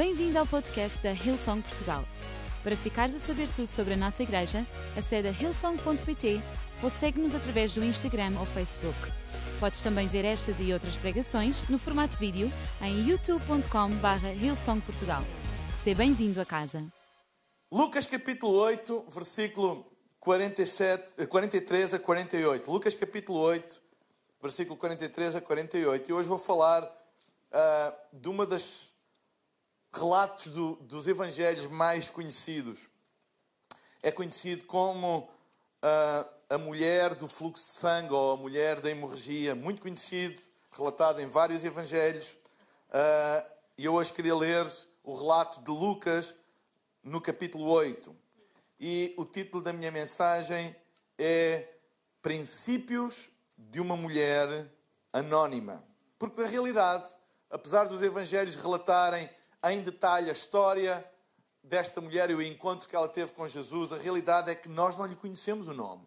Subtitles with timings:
[0.00, 2.02] Bem-vindo ao podcast da Hillsong Portugal.
[2.62, 6.40] Para ficares a saber tudo sobre a nossa igreja, acede a hillsong.pt
[6.82, 8.96] ou segue-nos através do Instagram ou Facebook.
[9.60, 12.50] Podes também ver estas e outras pregações no formato vídeo
[12.80, 15.22] em youtube.com.br hillsongportugal.
[15.84, 16.82] Seja bem-vindo a casa.
[17.70, 19.84] Lucas capítulo 8, versículo
[20.18, 22.70] 47, 43 a 48.
[22.70, 23.82] Lucas capítulo 8,
[24.40, 26.08] versículo 43 a 48.
[26.08, 28.89] E hoje vou falar uh, de uma das
[29.92, 32.80] relatos do, dos evangelhos mais conhecidos.
[34.02, 39.54] É conhecido como uh, a mulher do fluxo de sangue ou a mulher da hemorragia,
[39.54, 40.40] muito conhecido,
[40.72, 42.38] relatado em vários evangelhos.
[42.88, 44.66] Uh, e eu hoje queria ler
[45.02, 46.34] o relato de Lucas
[47.02, 48.14] no capítulo 8.
[48.78, 50.74] E o título da minha mensagem
[51.18, 51.68] é
[52.22, 53.28] Princípios
[53.58, 54.70] de uma Mulher
[55.12, 55.84] Anónima.
[56.18, 57.14] Porque, na realidade,
[57.50, 59.28] apesar dos evangelhos relatarem
[59.64, 61.04] em detalhe a história
[61.62, 64.96] desta mulher e o encontro que ela teve com Jesus, a realidade é que nós
[64.96, 66.06] não lhe conhecemos o nome.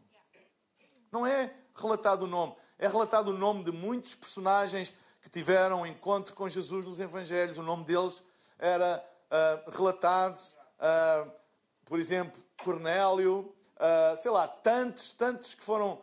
[1.12, 5.86] Não é relatado o nome, é relatado o nome de muitos personagens que tiveram um
[5.86, 7.58] encontro com Jesus nos Evangelhos.
[7.58, 8.22] O nome deles
[8.58, 11.32] era uh, relatado, uh,
[11.86, 16.02] por exemplo, Cornélio, uh, sei lá, tantos, tantos que foram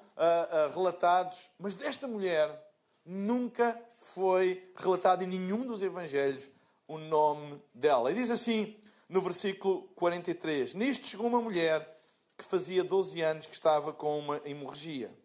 [0.75, 2.71] relatados, mas desta mulher
[3.07, 6.51] nunca foi relatado em nenhum dos Evangelhos
[6.91, 8.11] o nome dela.
[8.11, 8.77] E diz assim
[9.09, 12.01] no versículo 43: Nisto chegou uma mulher
[12.37, 15.17] que fazia 12 anos que estava com uma hemorragia.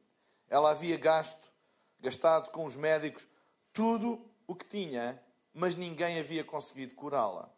[0.47, 1.51] Ela havia gasto,
[1.99, 3.27] gastado com os médicos
[3.73, 5.19] tudo o que tinha,
[5.53, 7.49] mas ninguém havia conseguido curá-la.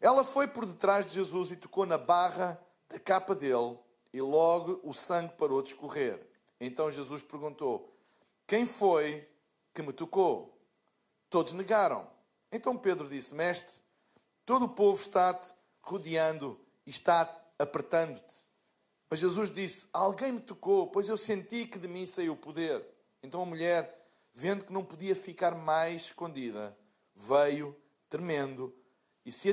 [0.00, 3.76] Ela foi por detrás de Jesus e tocou na barra da capa dele,
[4.12, 6.24] e logo o sangue parou de escorrer.
[6.60, 7.92] Então Jesus perguntou:
[8.46, 9.28] Quem foi
[9.74, 10.56] que me tocou?
[11.28, 12.13] Todos negaram.
[12.54, 13.74] Então Pedro disse: Mestre,
[14.46, 15.52] todo o povo está-te
[15.82, 18.32] rodeando e está apertando-te.
[19.10, 22.86] Mas Jesus disse: Alguém me tocou, pois eu senti que de mim saiu o poder.
[23.24, 26.78] Então a mulher, vendo que não podia ficar mais escondida,
[27.12, 27.76] veio
[28.08, 28.72] tremendo
[29.26, 29.50] e se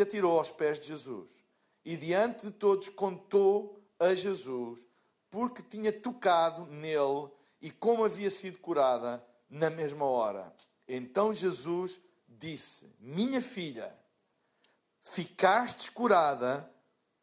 [0.00, 1.44] atirou aos pés de Jesus.
[1.84, 4.86] E diante de todos contou a Jesus
[5.28, 7.28] porque tinha tocado nele
[7.60, 10.54] e como havia sido curada na mesma hora.
[10.86, 12.00] Então Jesus
[12.38, 13.92] disse: Minha filha,
[15.02, 16.70] ficastes curada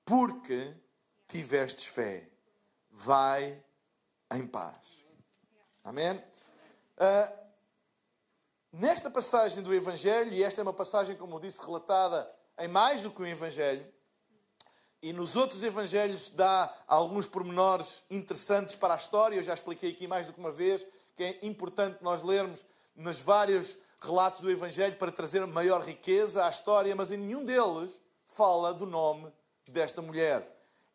[0.06, 0.74] porque
[1.28, 2.30] tivestes fé.
[2.90, 3.64] Vai
[4.32, 5.04] em paz.
[5.84, 6.12] Amém?
[6.16, 7.44] Uh,
[8.72, 12.30] nesta passagem do Evangelho, e esta é uma passagem, como eu disse, relatada
[12.60, 13.86] em mais do que o Evangelho,
[15.02, 20.08] e nos outros Evangelhos dá alguns pormenores interessantes para a história, eu já expliquei aqui
[20.08, 20.86] mais do que uma vez,
[21.16, 22.66] que é importante nós lermos
[22.96, 28.02] nos vários relatos do Evangelho para trazer maior riqueza à história, mas em nenhum deles
[28.26, 29.32] fala do nome
[29.68, 30.46] desta mulher.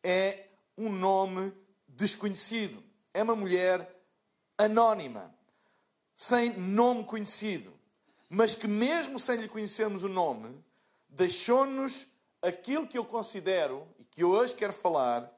[0.02, 0.46] É
[0.76, 1.52] um nome
[1.88, 2.82] desconhecido.
[3.14, 3.96] É uma mulher
[4.58, 5.34] anónima,
[6.14, 7.72] sem nome conhecido,
[8.28, 10.62] mas que, mesmo sem lhe conhecermos o nome,
[11.08, 12.06] deixou-nos
[12.42, 15.32] aquilo que eu considero e que hoje quero falar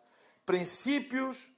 [0.45, 1.53] princípios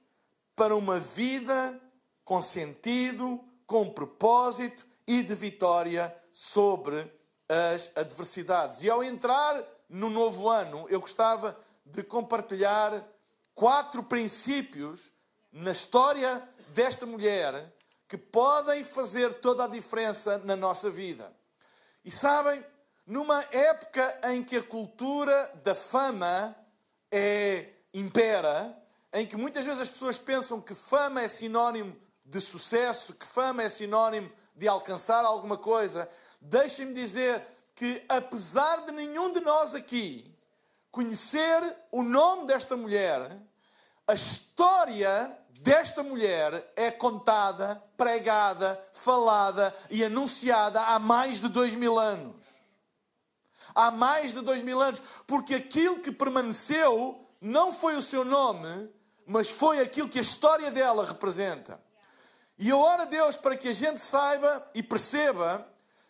[0.55, 1.81] para uma vida
[2.23, 7.11] com sentido, com propósito e de vitória sobre
[7.47, 8.81] as adversidades.
[8.81, 13.03] E ao entrar no novo ano, eu gostava de compartilhar
[13.53, 15.11] quatro princípios
[15.51, 17.71] na história desta mulher
[18.07, 21.31] que podem fazer toda a diferença na nossa vida.
[22.03, 22.63] E sabem,
[23.05, 26.55] numa época em que a cultura da fama
[27.11, 28.75] é impera,
[29.13, 33.63] em que muitas vezes as pessoas pensam que fama é sinónimo de sucesso, que fama
[33.63, 36.09] é sinónimo de alcançar alguma coisa,
[36.39, 37.41] deixem-me dizer
[37.75, 40.31] que, apesar de nenhum de nós aqui
[40.91, 43.35] conhecer o nome desta mulher,
[44.07, 51.97] a história desta mulher é contada, pregada, falada e anunciada há mais de dois mil
[51.97, 52.35] anos.
[53.73, 58.93] Há mais de dois mil anos, porque aquilo que permaneceu não foi o seu nome,
[59.25, 61.81] mas foi aquilo que a história dela representa.
[62.57, 65.67] E eu oro a Deus para que a gente saiba e perceba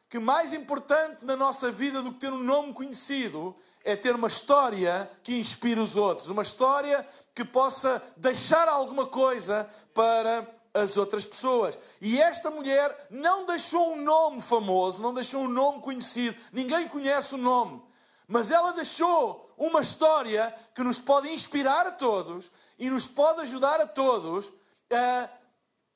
[0.09, 4.27] que mais importante na nossa vida do que ter um nome conhecido é ter uma
[4.27, 11.25] história que inspire os outros, uma história que possa deixar alguma coisa para as outras
[11.25, 11.77] pessoas.
[12.01, 17.35] E esta mulher não deixou um nome famoso, não deixou um nome conhecido, ninguém conhece
[17.35, 17.81] o nome,
[18.27, 23.79] mas ela deixou uma história que nos pode inspirar a todos e nos pode ajudar
[23.79, 24.51] a todos
[24.91, 25.29] a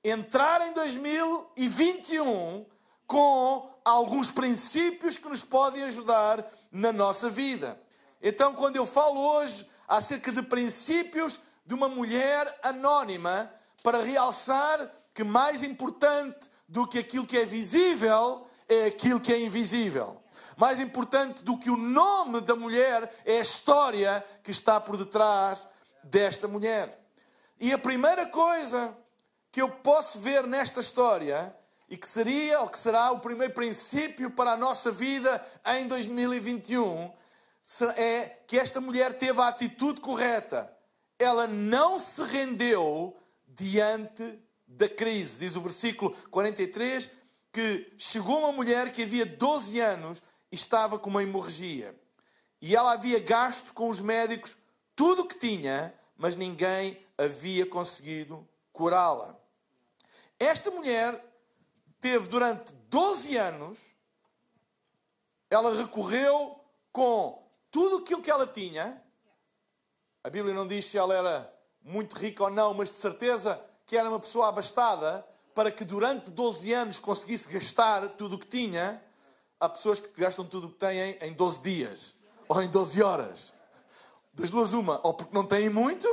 [0.09, 2.65] entrar em 2021
[3.05, 7.79] com alguns princípios que nos podem ajudar na nossa vida.
[8.21, 13.51] Então, quando eu falo hoje acerca de princípios de uma mulher anónima,
[13.83, 19.39] para realçar que mais importante do que aquilo que é visível é aquilo que é
[19.39, 20.21] invisível.
[20.57, 25.65] Mais importante do que o nome da mulher é a história que está por detrás
[26.03, 27.01] desta mulher.
[27.59, 28.93] E a primeira coisa
[29.57, 31.51] que eu posso ver nesta história
[31.89, 37.11] e que seria ou que será o primeiro princípio para a nossa vida em 2021
[37.95, 40.71] é que esta mulher teve a atitude correta.
[41.17, 43.17] Ela não se rendeu
[43.47, 45.39] diante da crise.
[45.39, 47.09] Diz o versículo 43
[47.51, 50.21] que chegou uma mulher que havia 12 anos
[50.51, 51.99] e estava com uma hemorragia.
[52.61, 54.55] E ela havia gasto com os médicos
[54.95, 59.46] tudo o que tinha, mas ninguém havia conseguido curá-la.
[60.39, 61.23] Esta mulher
[61.99, 63.79] teve durante 12 anos,
[65.49, 66.59] ela recorreu
[66.91, 69.01] com tudo aquilo que ela tinha.
[70.23, 73.97] A Bíblia não diz se ela era muito rica ou não, mas de certeza que
[73.97, 75.25] era uma pessoa abastada
[75.55, 79.01] para que durante 12 anos conseguisse gastar tudo o que tinha.
[79.59, 82.15] Há pessoas que gastam tudo o que têm em 12 dias
[82.47, 83.53] ou em 12 horas.
[84.33, 86.07] Das duas, uma, ou porque não têm muito,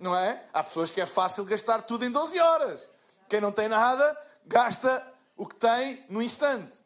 [0.00, 0.44] não é?
[0.52, 2.88] Há pessoas que é fácil gastar tudo em 12 horas.
[3.32, 4.14] Quem não tem nada,
[4.44, 6.84] gasta o que tem no instante.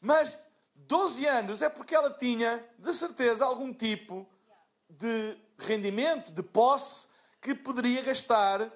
[0.00, 0.38] Mas
[0.74, 4.26] 12 anos é porque ela tinha, de certeza, algum tipo
[4.88, 7.06] de rendimento, de posse,
[7.42, 8.72] que poderia gastar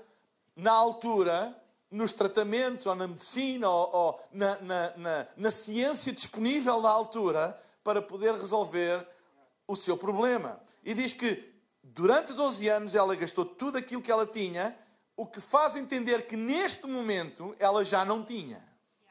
[0.54, 1.58] na altura
[1.90, 7.58] nos tratamentos ou na medicina ou, ou na, na, na, na ciência disponível na altura
[7.82, 9.08] para poder resolver
[9.66, 10.60] o seu problema.
[10.84, 11.50] E diz que
[11.82, 14.76] durante 12 anos ela gastou tudo aquilo que ela tinha
[15.16, 18.62] o que faz entender que neste momento ela já não tinha.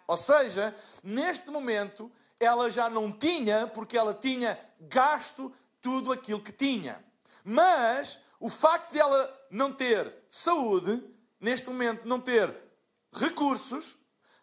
[0.07, 6.51] Ou seja, neste momento ela já não tinha porque ela tinha gasto tudo aquilo que
[6.51, 7.03] tinha.
[7.43, 11.03] Mas o facto de ela não ter saúde,
[11.39, 12.55] neste momento não ter
[13.11, 13.97] recursos,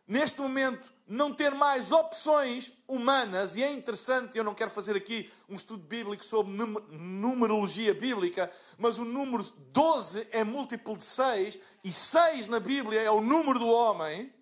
[0.06, 5.30] neste momento não ter mais opções humanas, e é interessante, eu não quero fazer aqui
[5.46, 6.50] um estudo bíblico sobre
[6.90, 13.10] numerologia bíblica, mas o número 12 é múltiplo de 6, e 6 na Bíblia é
[13.10, 14.32] o número do homem.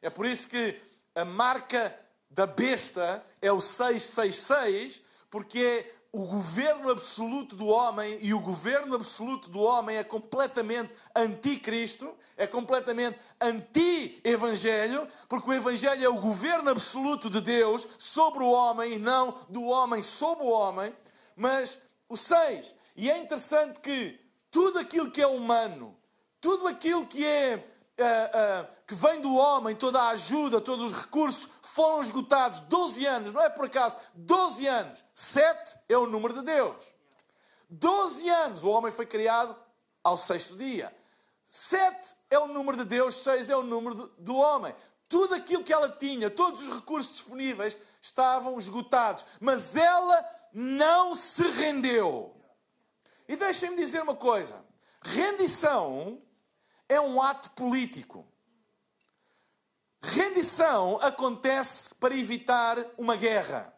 [0.00, 0.80] É por isso que
[1.16, 1.98] a marca
[2.30, 8.94] da besta é o 666, porque é o governo absoluto do homem e o governo
[8.94, 16.68] absoluto do homem é completamente anticristo, é completamente anti-evangelho, porque o evangelho é o governo
[16.68, 20.94] absoluto de Deus sobre o homem e não do homem sobre o homem.
[21.34, 24.20] Mas o 6, e é interessante que
[24.50, 25.96] tudo aquilo que é humano,
[26.42, 27.56] tudo aquilo que é
[27.98, 33.06] uh, uh, que vem do homem, toda a ajuda, todos os recursos, foram esgotados 12
[33.06, 35.04] anos, não é por acaso, 12 anos.
[35.14, 36.82] 7 é o número de Deus.
[37.70, 38.62] 12 anos.
[38.62, 39.56] O homem foi criado
[40.04, 40.94] ao sexto dia.
[41.50, 44.74] 7 é o número de Deus, 6 é o número do homem.
[45.08, 49.24] Tudo aquilo que ela tinha, todos os recursos disponíveis estavam esgotados.
[49.40, 52.36] Mas ela não se rendeu.
[53.26, 54.62] E deixem-me dizer uma coisa:
[55.00, 56.22] rendição
[56.86, 58.30] é um ato político.
[60.04, 63.72] Rendição acontece para evitar uma guerra,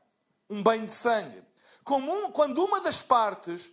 [0.48, 1.44] um banho de sangue.
[1.84, 3.70] Quando uma das partes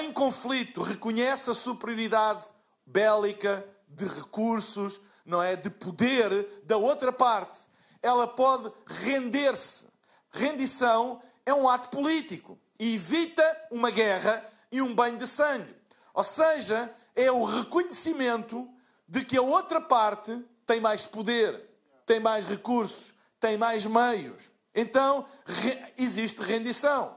[0.00, 2.46] em conflito reconhece a superioridade
[2.86, 7.60] bélica de recursos, não é, de poder da outra parte,
[8.00, 9.86] ela pode render-se.
[10.30, 14.42] Rendição é um ato político e evita uma guerra
[14.72, 15.76] e um banho de sangue.
[16.14, 18.66] Ou seja, é o reconhecimento
[19.06, 21.73] de que a outra parte tem mais poder
[22.06, 24.50] tem mais recursos, tem mais meios.
[24.74, 25.26] Então
[25.96, 27.16] existe rendição.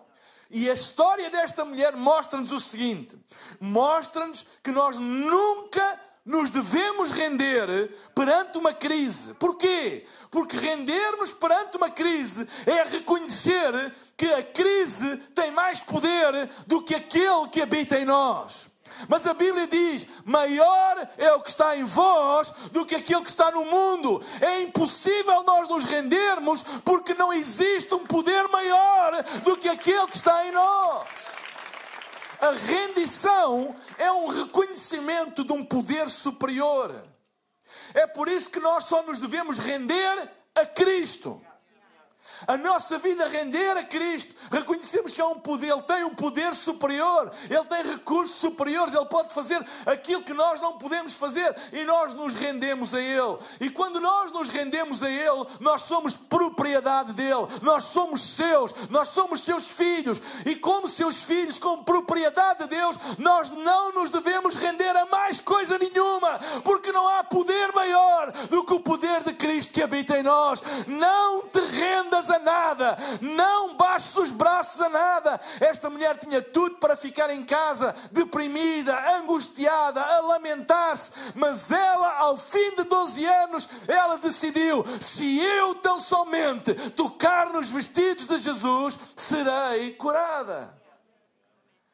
[0.50, 3.18] E a história desta mulher mostra-nos o seguinte:
[3.60, 9.34] mostra-nos que nós nunca nos devemos render perante uma crise.
[9.36, 10.06] Porquê?
[10.30, 16.96] Porque rendermos perante uma crise é reconhecer que a crise tem mais poder do que
[16.96, 18.67] aquele que habita em nós.
[19.08, 23.30] Mas a Bíblia diz: maior é o que está em vós do que aquele que
[23.30, 24.24] está no mundo.
[24.42, 30.18] É impossível nós nos rendermos porque não existe um poder maior do que aquele que
[30.18, 31.08] está em nós.
[32.40, 36.94] A rendição é um reconhecimento de um poder superior.
[37.94, 41.42] É por isso que nós só nos devemos render a Cristo.
[42.46, 46.54] A nossa vida render a Cristo, reconhecemos que há um poder, Ele tem um poder
[46.54, 51.84] superior, Ele tem recursos superiores, Ele pode fazer aquilo que nós não podemos fazer e
[51.86, 53.38] nós nos rendemos a Ele.
[53.60, 59.10] E quando nós nos rendemos a Ele, nós somos propriedade dele, nós somos seus, nós
[59.10, 60.22] somos seus filhos.
[60.46, 65.42] E, como seus filhos, como propriedade de Deus, nós não nos devemos render a mais
[65.42, 70.18] coisa nenhuma, porque não há poder maior do que o poder de Cristo que habita
[70.18, 70.62] em nós.
[70.88, 75.40] Não te rendas a nada, não baixes os braços a nada.
[75.60, 82.38] Esta mulher tinha tudo para ficar em casa, deprimida, angustiada, a lamentar-se, mas ela, ao
[82.38, 88.98] fim de 12 anos, ela decidiu: se eu tão somente tocar nos vestidos de Jesus,
[89.16, 90.76] serei curada.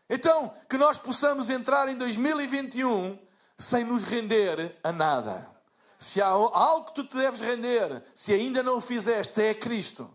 [0.09, 3.17] Então, que nós possamos entrar em 2021
[3.57, 5.49] sem nos render a nada.
[5.97, 10.11] Se há algo que tu te deves render, se ainda não o fizeste, é Cristo.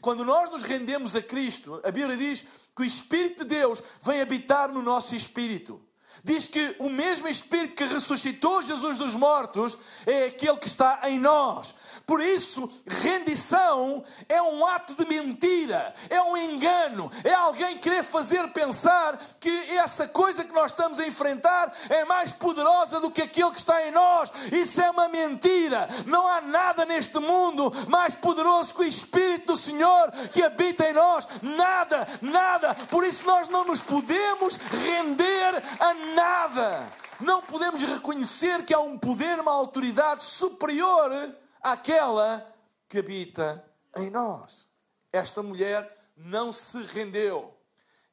[0.00, 4.20] Quando nós nos rendemos a Cristo, a Bíblia diz que o Espírito de Deus vem
[4.20, 5.80] habitar no nosso espírito.
[6.28, 11.18] Diz que o mesmo Espírito que ressuscitou Jesus dos mortos é aquele que está em
[11.18, 11.74] nós.
[12.06, 18.46] Por isso, rendição é um ato de mentira, é um engano, é alguém querer fazer
[18.48, 23.50] pensar que essa coisa que nós estamos a enfrentar é mais poderosa do que aquilo
[23.50, 24.30] que está em nós.
[24.52, 25.88] Isso é uma mentira.
[26.06, 30.92] Não há nada neste mundo mais poderoso que o Espírito do Senhor que habita em
[30.92, 31.26] nós.
[31.40, 32.74] Nada, nada.
[32.90, 36.17] Por isso, nós não nos podemos render a nada.
[37.20, 41.12] Não podemos reconhecer que há um poder, uma autoridade superior
[41.60, 42.54] àquela
[42.88, 43.64] que habita
[43.96, 44.68] em nós.
[45.12, 47.52] Esta mulher não se rendeu.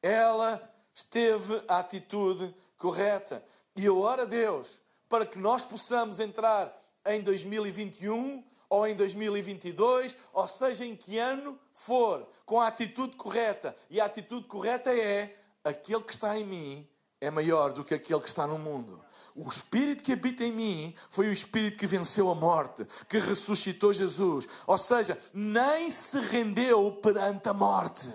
[0.02, 0.60] Ela
[0.92, 3.44] esteve a atitude correta.
[3.76, 10.16] E eu oro a Deus para que nós possamos entrar em 2021 ou em 2022,
[10.32, 13.76] ou seja, em que ano for, com a atitude correta.
[13.88, 16.88] E a atitude correta é: aquele que está em mim
[17.20, 19.02] é maior do que aquele que está no mundo.
[19.34, 23.92] O Espírito que habita em mim foi o Espírito que venceu a morte, que ressuscitou
[23.92, 24.46] Jesus.
[24.66, 28.12] Ou seja, nem se rendeu perante a morte.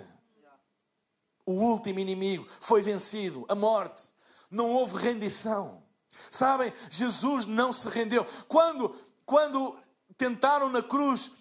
[1.45, 4.01] O último inimigo foi vencido, a morte.
[4.49, 5.83] Não houve rendição.
[6.29, 8.25] Sabem, Jesus não se rendeu.
[8.47, 9.77] Quando, quando
[10.17, 11.31] tentaram na cruz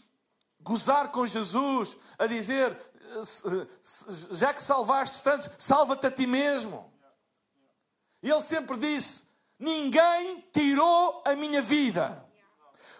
[0.61, 2.79] gozar com Jesus, a dizer:
[4.33, 6.90] já que salvaste tantos, salva-te a ti mesmo.
[8.23, 9.25] E ele sempre disse:
[9.59, 12.27] Ninguém tirou a minha vida.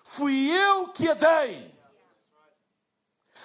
[0.05, 1.75] Fui eu que a dei.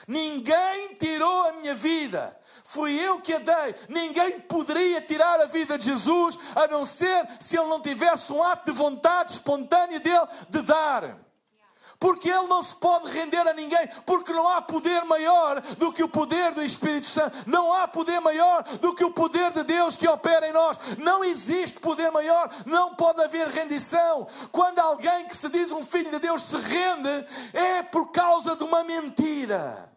[0.08, 2.38] Ninguém tirou a minha vida.
[2.64, 3.76] Fui eu que a dei.
[3.88, 8.42] Ninguém poderia tirar a vida de Jesus a não ser se ele não tivesse um
[8.42, 11.25] ato de vontade espontânea dele de dar
[12.00, 16.04] porque ele não se pode render a ninguém, porque não há poder maior do que
[16.04, 19.96] o poder do Espírito Santo, não há poder maior do que o poder de Deus
[19.96, 20.78] que opera em nós.
[20.98, 24.28] Não existe poder maior, não pode haver rendição.
[24.52, 28.64] Quando alguém que se diz um filho de Deus se rende, é por causa de
[28.64, 29.92] uma mentira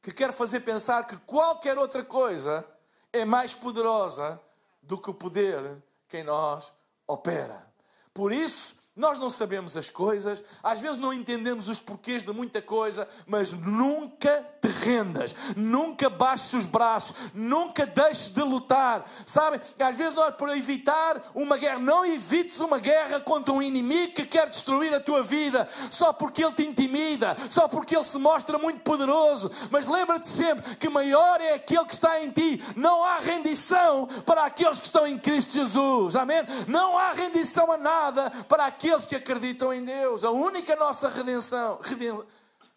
[0.00, 2.66] que quer fazer pensar que qualquer outra coisa
[3.12, 4.40] é mais poderosa
[4.82, 6.72] do que o poder que em nós
[7.06, 7.66] opera.
[8.12, 12.60] Por isso, nós não sabemos as coisas, às vezes não entendemos os porquês de muita
[12.60, 19.10] coisa, mas nunca te rendas, nunca baixes os braços, nunca deixes de lutar.
[19.24, 19.58] Sabem?
[19.80, 24.26] Às vezes nós, para evitar uma guerra, não evites uma guerra contra um inimigo que
[24.26, 28.58] quer destruir a tua vida, só porque ele te intimida, só porque ele se mostra
[28.58, 29.50] muito poderoso.
[29.70, 32.62] Mas lembra-te sempre que maior é aquele que está em ti.
[32.76, 36.14] Não há rendição para aqueles que estão em Cristo Jesus.
[36.14, 36.42] Amém?
[36.68, 40.24] Não há rendição a nada para aqueles aqueles que acreditam em Deus.
[40.24, 41.78] A única nossa redenção,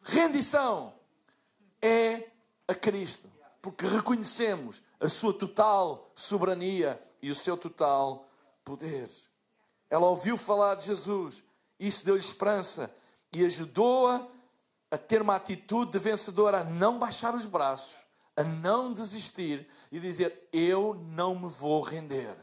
[0.04, 0.94] rendição
[1.82, 2.30] é
[2.68, 3.28] a Cristo.
[3.60, 8.30] Porque reconhecemos a sua total soberania e o seu total
[8.64, 9.10] poder.
[9.90, 11.44] Ela ouviu falar de Jesus,
[11.80, 12.94] isso deu-lhe esperança
[13.34, 14.28] e ajudou-a
[14.92, 17.96] a ter uma atitude de vencedora, a não baixar os braços,
[18.38, 22.38] a não desistir e dizer: Eu não me vou render.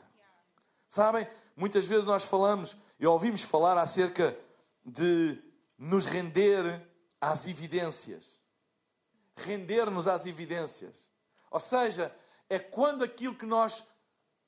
[0.88, 1.26] Sabem,
[1.57, 4.38] muitas vezes nós falamos e ouvimos falar acerca
[4.85, 5.37] de
[5.76, 6.88] nos render
[7.21, 8.40] às evidências.
[9.35, 11.11] Render-nos às evidências.
[11.50, 12.14] Ou seja,
[12.49, 13.85] é quando aquilo que nós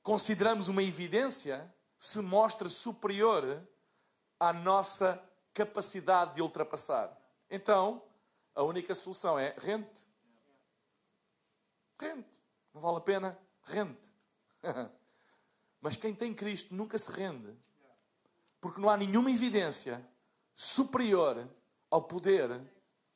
[0.04, 1.68] consideramos uma evidência
[1.98, 3.60] se mostra superior
[4.38, 5.20] à nossa
[5.52, 7.12] capacidade de ultrapassar.
[7.50, 8.04] Então,
[8.54, 10.06] a única solução é rente.
[12.00, 12.40] Rente.
[12.72, 13.38] Não vale a pena?
[13.64, 14.14] Rente.
[15.82, 17.52] Mas quem tem Cristo nunca se rende
[18.64, 20.02] porque não há nenhuma evidência
[20.54, 21.46] superior
[21.90, 22.48] ao poder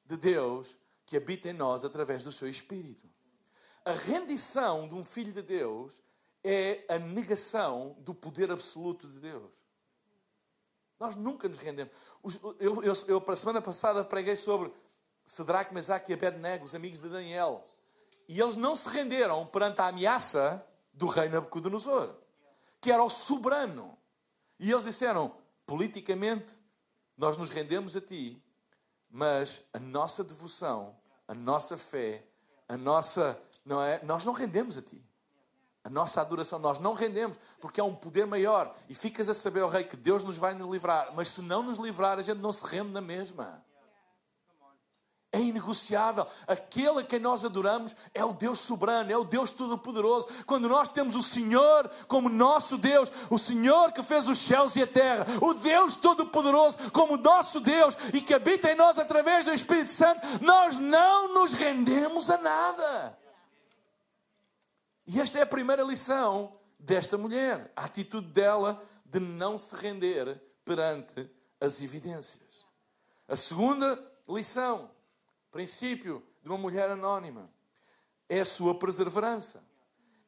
[0.05, 0.76] de Deus
[1.07, 3.09] que habita em nós através do seu Espírito.
[3.83, 6.02] A rendição de um filho de Deus
[6.45, 9.50] é a negação do poder absoluto de Deus.
[11.00, 11.95] Nós nunca nos rendemos.
[12.61, 14.71] Eu, eu, eu para a semana passada, preguei sobre
[15.25, 17.64] Sedraque, Mesaque e Abednego, os amigos de Daniel.
[18.28, 20.62] E eles não se renderam perante a ameaça
[20.93, 22.14] do rei Nabucodonosor,
[22.83, 23.98] que era o soberano.
[24.59, 25.35] E eles disseram:
[25.67, 26.53] politicamente,
[27.17, 28.43] nós nos rendemos a ti,
[29.11, 30.97] mas a nossa devoção,
[31.27, 32.25] a nossa fé,
[32.69, 33.41] a nossa.
[33.65, 34.03] Não é?
[34.05, 35.05] Nós não rendemos a ti.
[35.85, 38.75] A nossa adoração, nós não rendemos, porque há um poder maior.
[38.88, 41.15] E ficas a saber, oh Rei, que Deus nos vai nos livrar.
[41.15, 43.65] Mas se não nos livrar, a gente não se rende na mesma.
[45.30, 46.26] É inegociável.
[46.47, 50.26] Aquele a quem nós adoramos é o Deus soberano, é o Deus todo-poderoso.
[50.47, 54.82] Quando nós temos o Senhor como nosso Deus, o Senhor que fez os céus e
[54.82, 59.52] a terra, o Deus todo-poderoso como nosso Deus e que habita em nós através do
[59.52, 63.18] Espírito Santo, nós não nos rendemos a nada.
[65.06, 70.40] E esta é a primeira lição desta mulher, a atitude dela de não se render
[70.64, 71.30] perante
[71.61, 72.66] as evidências.
[73.26, 74.90] A segunda lição,
[75.50, 77.50] princípio de uma mulher anónima,
[78.28, 79.62] é a sua perseverança.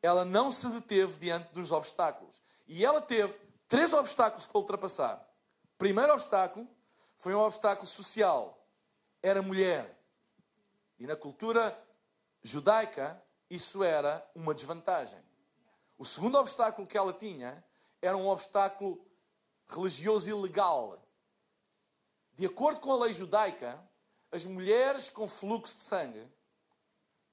[0.03, 2.41] Ela não se deteve diante dos obstáculos.
[2.67, 5.17] E ela teve três obstáculos para ultrapassar.
[5.75, 6.69] O primeiro obstáculo
[7.17, 8.67] foi um obstáculo social.
[9.23, 9.99] Era mulher.
[10.99, 11.79] E na cultura
[12.43, 15.19] judaica, isso era uma desvantagem.
[15.99, 17.63] O segundo obstáculo que ela tinha
[18.01, 19.05] era um obstáculo
[19.69, 20.99] religioso e legal.
[22.35, 23.79] De acordo com a lei judaica,
[24.33, 26.27] as mulheres com fluxo de sangue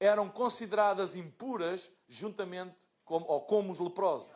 [0.00, 4.30] eram consideradas impuras juntamente com, ou como os leprosos.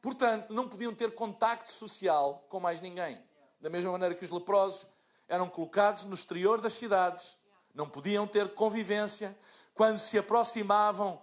[0.00, 3.22] Portanto, não podiam ter contacto social com mais ninguém.
[3.60, 4.86] Da mesma maneira que os leprosos
[5.28, 7.38] eram colocados no exterior das cidades,
[7.74, 9.36] não podiam ter convivência,
[9.72, 11.14] quando se aproximavam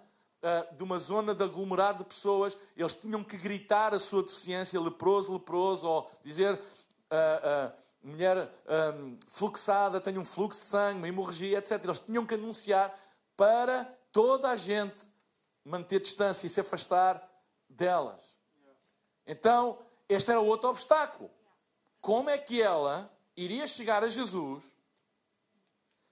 [0.42, 4.80] uh, de uma zona de aglomerado de pessoas, eles tinham que gritar a sua deficiência,
[4.80, 8.52] leproso, leproso, ou dizer, uh, uh, mulher
[8.96, 11.84] um, fluxada, tem um fluxo de sangue, uma hemorragia, etc.
[11.84, 12.98] Eles tinham que anunciar
[13.36, 15.08] para toda a gente
[15.64, 17.28] manter distância e se afastar
[17.70, 18.38] delas.
[19.26, 21.30] Então, este era outro obstáculo.
[22.02, 24.66] Como é que ela iria chegar a Jesus,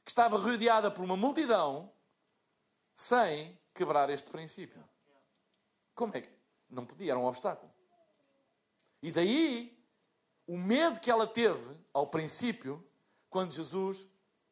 [0.05, 1.91] que estava rodeada por uma multidão,
[2.95, 4.83] sem quebrar este princípio.
[5.93, 6.29] Como é que?
[6.69, 7.71] Não podia, era um obstáculo.
[9.01, 9.76] E daí
[10.47, 12.83] o medo que ela teve ao princípio,
[13.29, 14.07] quando Jesus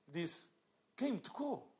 [0.05, 0.49] disse:
[0.95, 1.73] Quem me tocou?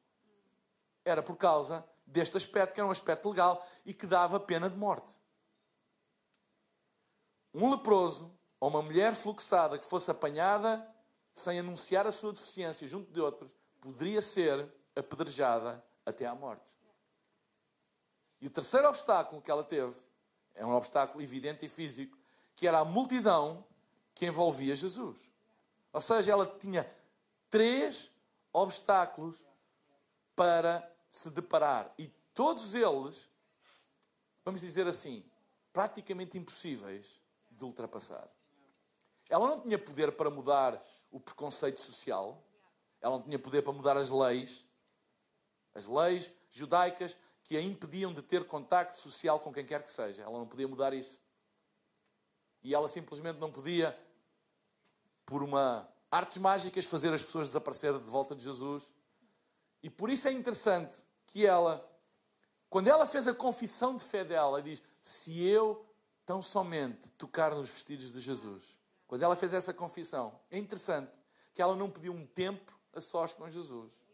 [1.03, 4.77] Era por causa deste aspecto, que era um aspecto legal e que dava pena de
[4.77, 5.13] morte.
[7.53, 10.89] Um leproso ou uma mulher fluxada que fosse apanhada
[11.33, 16.71] sem anunciar a sua deficiência junto de outros, poderia ser apedrejada até à morte.
[18.39, 19.95] E o terceiro obstáculo que ela teve
[20.53, 22.17] é um obstáculo evidente e físico,
[22.55, 23.65] que era a multidão
[24.15, 25.19] que envolvia Jesus.
[25.93, 26.89] Ou seja, ela tinha
[27.49, 28.11] três
[28.51, 29.43] obstáculos
[30.35, 31.93] para se deparar.
[31.99, 33.29] E todos eles,
[34.43, 35.23] vamos dizer assim,
[35.71, 38.27] praticamente impossíveis de ultrapassar.
[39.29, 42.43] Ela não tinha poder para mudar o preconceito social,
[43.01, 44.65] ela não tinha poder para mudar as leis,
[45.73, 50.23] as leis judaicas que a impediam de ter contacto social com quem quer que seja.
[50.23, 51.21] Ela não podia mudar isso.
[52.63, 53.97] E ela simplesmente não podia,
[55.25, 58.91] por uma artes mágicas, fazer as pessoas desaparecer de volta de Jesus.
[59.81, 61.85] E por isso é interessante que ela,
[62.69, 65.85] quando ela fez a confissão de fé dela, diz: Se eu
[66.25, 68.77] tão somente tocar nos vestidos de Jesus.
[69.07, 71.11] Quando ela fez essa confissão, é interessante
[71.53, 74.05] que ela não pediu um tempo a sós com Jesus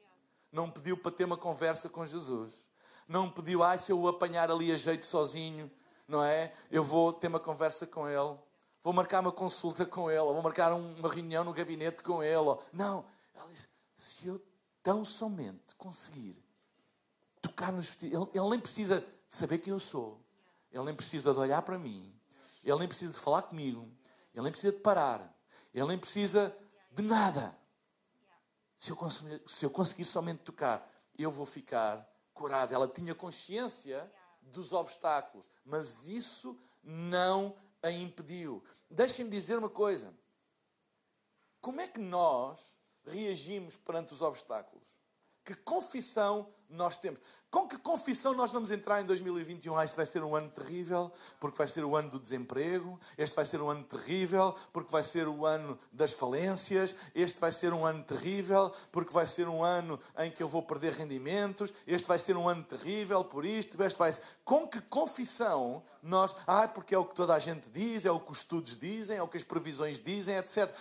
[0.52, 2.65] não pediu para ter uma conversa com Jesus.
[3.08, 5.71] Não pediu, ai, se eu o apanhar ali a jeito sozinho,
[6.08, 6.54] não é?
[6.69, 8.38] Eu vou ter uma conversa com ele.
[8.84, 10.04] Vou marcar uma consulta com.
[10.04, 12.58] Ou vou marcar uma reunião no gabinete com ele.
[12.74, 13.06] Não.
[13.34, 14.41] Ela disse, se eu
[14.82, 16.44] tão somente conseguir
[17.41, 18.20] tocar nos vestidos...
[18.20, 20.20] Ele, ele nem precisa de saber quem eu sou.
[20.72, 22.13] Ele nem precisa de olhar para mim.
[22.63, 23.88] Ele nem precisa de falar comigo.
[24.34, 25.34] Ele nem precisa de parar.
[25.74, 26.56] Ele nem precisa
[26.91, 27.56] de nada.
[28.78, 32.74] Se eu, conseguir, se eu conseguir somente tocar, eu vou ficar curado.
[32.74, 38.63] Ela tinha consciência dos obstáculos, mas isso não a impediu.
[38.89, 40.13] Deixem-me dizer uma coisa.
[41.60, 44.88] Como é que nós reagimos perante os obstáculos?
[45.44, 47.19] Que confissão nós temos.
[47.49, 49.77] Com que confissão nós vamos entrar em 2021?
[49.77, 52.97] Ah, este vai ser um ano terrível, porque vai ser o ano do desemprego.
[53.17, 56.95] Este vai ser um ano terrível, porque vai ser o ano das falências.
[57.13, 60.63] Este vai ser um ano terrível, porque vai ser um ano em que eu vou
[60.63, 61.73] perder rendimentos.
[61.86, 63.81] Este vai ser um ano terrível por isto.
[63.84, 64.15] Este vai.
[64.45, 66.34] Com que confissão nós.
[66.47, 69.17] Ah, porque é o que toda a gente diz, é o que os estudos dizem,
[69.17, 70.73] é o que as previsões dizem, etc.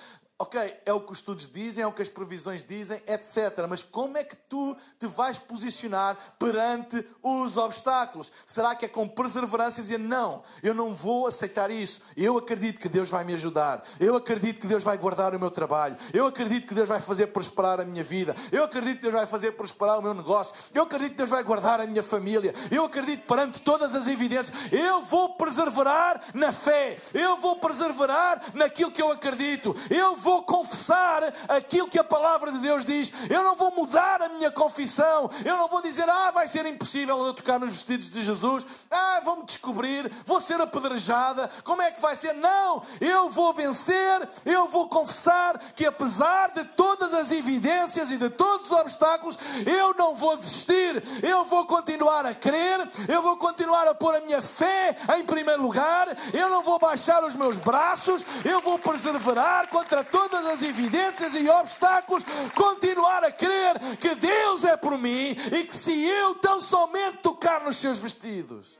[0.42, 3.66] Ok, é o que os estudos dizem, é o que as previsões dizem, etc.
[3.68, 8.33] Mas como é que tu te vais posicionar perante os obstáculos?
[8.46, 12.00] Será que é com perseverança dizer, não, eu não vou aceitar isso.
[12.16, 13.83] Eu acredito que Deus vai me ajudar.
[14.00, 15.94] Eu acredito que Deus vai guardar o meu trabalho.
[16.11, 18.35] Eu acredito que Deus vai fazer prosperar a minha vida.
[18.50, 20.55] Eu acredito que Deus vai fazer prosperar o meu negócio.
[20.72, 22.55] Eu acredito que Deus vai guardar a minha família.
[22.70, 24.72] Eu acredito perante todas as evidências.
[24.72, 26.98] Eu vou perseverar na fé.
[27.12, 29.76] Eu vou perseverar naquilo que eu acredito.
[29.90, 33.11] Eu vou vou confessar aquilo que a palavra de Deus diz.
[33.29, 35.29] Eu não vou mudar a minha confissão.
[35.45, 38.64] Eu não vou dizer, ah, vai ser impossível eu tocar nos vestidos de Jesus.
[38.88, 40.09] Ah, vão-me descobrir.
[40.25, 41.51] Vou ser apedrejada.
[41.64, 42.33] Como é que vai ser?
[42.35, 42.81] Não!
[43.01, 44.29] Eu vou vencer.
[44.45, 49.95] Eu vou confessar que apesar de todas as evidências e de todos os obstáculos, eu
[49.95, 51.03] não vou desistir.
[51.25, 52.88] Eu vou continuar a crer.
[53.09, 56.07] Eu vou continuar a pôr a minha fé em primeiro lugar.
[56.33, 58.25] Eu não vou baixar os meus braços.
[58.45, 64.64] Eu vou perseverar contra todas todas as evidências e obstáculos, continuar a crer que Deus
[64.64, 68.78] é por mim e que se eu tão somente tocar nos seus vestidos,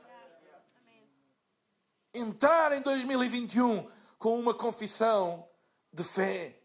[2.13, 5.49] entrar em 2021 com uma confissão
[5.91, 6.61] de fé,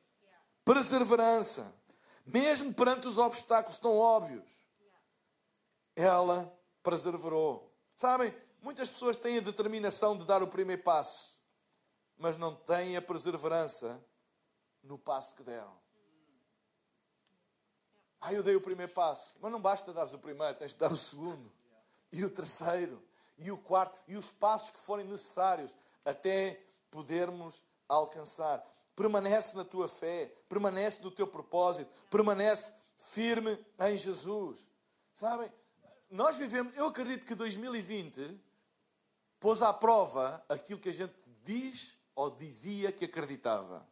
[0.62, 1.72] perseverança,
[2.26, 4.50] mesmo perante os obstáculos tão óbvios,
[5.94, 7.74] ela perseverou.
[7.94, 11.40] Sabem, muitas pessoas têm a determinação de dar o primeiro passo,
[12.18, 14.04] mas não têm a perseverança
[14.86, 15.76] no passo que deram.
[18.20, 19.36] Ah, eu dei o primeiro passo.
[19.40, 21.52] Mas não basta dar o primeiro, tens de dar o segundo.
[22.10, 23.02] E o terceiro.
[23.36, 24.00] E o quarto.
[24.08, 28.64] E os passos que forem necessários até podermos alcançar.
[28.94, 30.26] Permanece na tua fé.
[30.48, 31.90] Permanece no teu propósito.
[32.10, 34.66] Permanece firme em Jesus.
[35.12, 35.52] Sabem?
[36.10, 36.74] Nós vivemos.
[36.76, 38.40] Eu acredito que 2020
[39.38, 43.86] pôs à prova aquilo que a gente diz ou dizia que acreditava.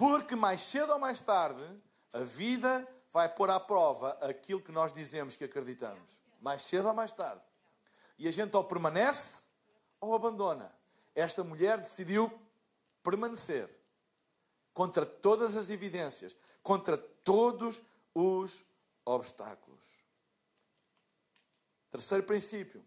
[0.00, 1.62] Porque mais cedo ou mais tarde,
[2.10, 6.18] a vida vai pôr à prova aquilo que nós dizemos que acreditamos.
[6.40, 7.42] Mais cedo ou mais tarde.
[8.18, 9.44] E a gente ou permanece
[10.00, 10.74] ou abandona.
[11.14, 12.32] Esta mulher decidiu
[13.02, 13.68] permanecer
[14.72, 17.82] contra todas as evidências, contra todos
[18.14, 18.64] os
[19.04, 19.84] obstáculos.
[21.90, 22.82] Terceiro princípio: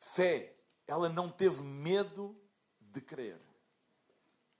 [0.00, 0.56] fé.
[0.86, 2.34] Ela não teve medo
[2.80, 3.38] de crer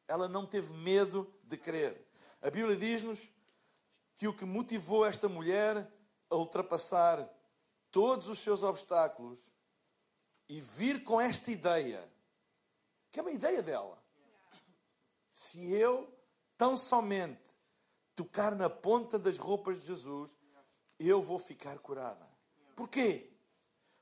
[0.07, 2.07] ela não teve medo de crer.
[2.43, 3.33] A Bíblia diz-nos
[4.17, 5.91] que o que motivou esta mulher
[6.31, 7.29] a ultrapassar
[7.91, 9.41] todos os seus obstáculos
[10.49, 12.13] e vir com esta ideia,
[13.11, 14.03] que é uma ideia dela.
[15.33, 16.13] Se eu
[16.57, 17.43] tão somente
[18.15, 20.37] tocar na ponta das roupas de Jesus,
[20.99, 22.29] eu vou ficar curada.
[22.77, 23.33] Porquê?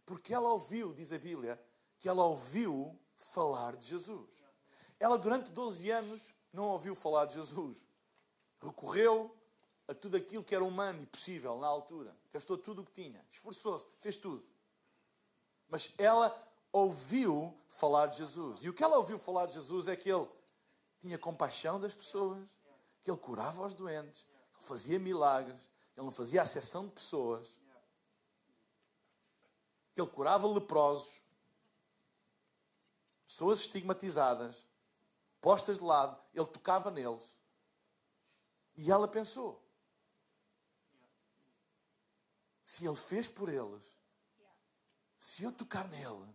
[0.05, 1.63] Porque ela ouviu, diz a Bíblia,
[1.99, 4.42] que ela ouviu falar de Jesus.
[5.03, 7.85] Ela, durante 12 anos, não ouviu falar de Jesus.
[8.61, 9.37] Recorreu
[9.89, 12.17] a tudo aquilo que era humano e possível na altura.
[12.33, 13.27] Gastou tudo o que tinha.
[13.29, 14.47] Esforçou-se, fez tudo.
[15.69, 16.33] Mas ela
[16.71, 18.61] ouviu falar de Jesus.
[18.63, 20.29] E o que ela ouviu falar de Jesus é que ele
[21.01, 22.57] tinha compaixão das pessoas,
[23.03, 26.93] que ele curava os doentes, que ele fazia milagres, que ele não fazia acessão de
[26.93, 27.59] pessoas,
[29.97, 31.21] que ele curava leprosos,
[33.27, 34.65] pessoas estigmatizadas,
[35.43, 37.37] postas de lado, ele tocava neles.
[38.77, 39.63] E ela pensou:
[42.65, 43.95] se ele fez por eles,
[45.15, 46.35] se eu tocar nele,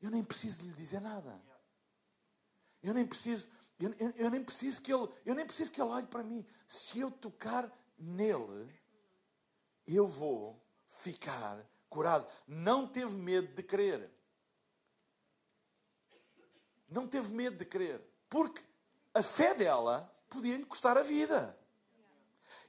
[0.00, 1.42] eu nem preciso lhe dizer nada.
[2.82, 5.90] Eu nem preciso, eu, eu, eu, nem preciso que ele, eu nem preciso que ele
[5.90, 6.46] olhe para mim.
[6.66, 8.72] Se eu tocar nele,
[9.86, 12.30] eu vou ficar curado.
[12.46, 14.10] Não teve medo de crer.
[16.88, 18.09] Não teve medo de crer.
[18.30, 18.62] Porque
[19.12, 21.58] a fé dela podia-lhe custar a vida.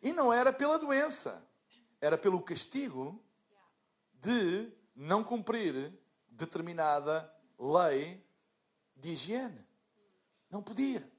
[0.01, 1.47] E não era pela doença,
[2.01, 3.23] era pelo castigo
[4.13, 5.93] de não cumprir
[6.27, 8.25] determinada lei
[8.95, 9.65] de higiene.
[10.49, 11.09] Não podia.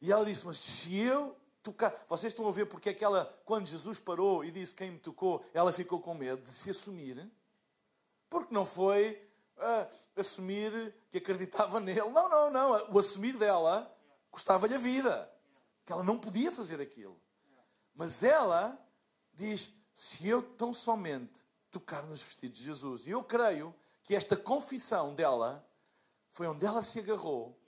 [0.00, 1.92] E ela disse: Mas se eu tocar.
[2.08, 4.98] Vocês estão a ver porque é que ela, quando Jesus parou e disse quem me
[4.98, 7.30] tocou, ela ficou com medo de se assumir?
[8.28, 9.29] Porque não foi
[9.60, 9.88] a
[10.20, 12.10] assumir que acreditava nele.
[12.10, 12.92] Não, não, não.
[12.92, 13.94] O assumir dela
[14.30, 15.32] custava-lhe a vida.
[15.84, 17.20] Que ela não podia fazer aquilo.
[17.94, 18.78] Mas ela
[19.32, 23.06] diz: Se eu tão somente tocar nos vestidos de Jesus.
[23.06, 25.66] E eu creio que esta confissão dela
[26.30, 27.58] foi onde ela se agarrou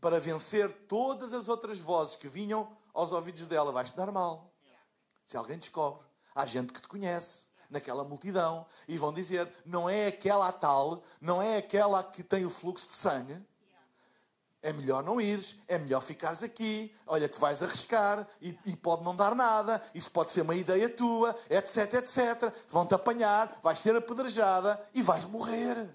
[0.00, 3.72] para vencer todas as outras vozes que vinham aos ouvidos dela.
[3.72, 4.52] Vais-te dar mal.
[5.24, 10.06] Se alguém descobre, há gente que te conhece naquela multidão e vão dizer: não é
[10.06, 13.36] aquela a tal, não é aquela que tem o fluxo de sangue.
[14.64, 16.94] É melhor não ires, é melhor ficares aqui.
[17.04, 19.82] Olha que vais arriscar e, e, pode não dar nada.
[19.92, 22.54] Isso pode ser uma ideia tua, etc, etc.
[22.68, 25.92] Vão-te apanhar, vais ser apedrejada e vais morrer.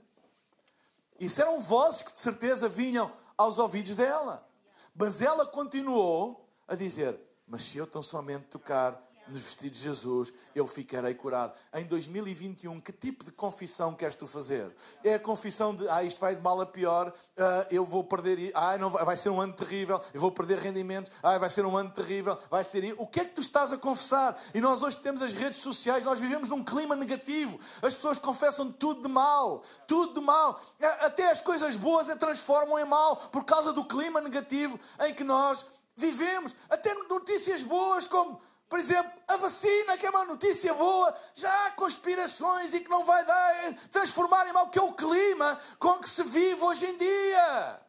[1.17, 4.45] Isso eram vozes que de certeza vinham aos ouvidos dela.
[4.93, 10.33] Mas ela continuou a dizer: Mas se eu tão somente tocar nos vestidos de Jesus,
[10.55, 11.53] eu ficarei curado.
[11.73, 14.75] Em 2021, que tipo de confissão queres tu fazer?
[15.03, 18.51] É a confissão de, ah, isto vai de mal a pior, uh, eu vou perder,
[18.53, 21.75] ah, não, vai ser um ano terrível, eu vou perder rendimentos, ah, vai ser um
[21.75, 22.95] ano terrível, vai ser...
[22.97, 24.39] O que é que tu estás a confessar?
[24.53, 28.71] E nós hoje temos as redes sociais, nós vivemos num clima negativo, as pessoas confessam
[28.71, 30.61] tudo de mal, tudo de mal,
[31.01, 35.23] até as coisas boas a transformam em mal, por causa do clima negativo em que
[35.23, 41.15] nós vivemos, até notícias boas como por exemplo, a vacina, que é uma notícia boa,
[41.33, 45.59] já há conspirações e que não vai dar, transformar em mal, que é o clima
[45.79, 47.86] com que se vive hoje em dia.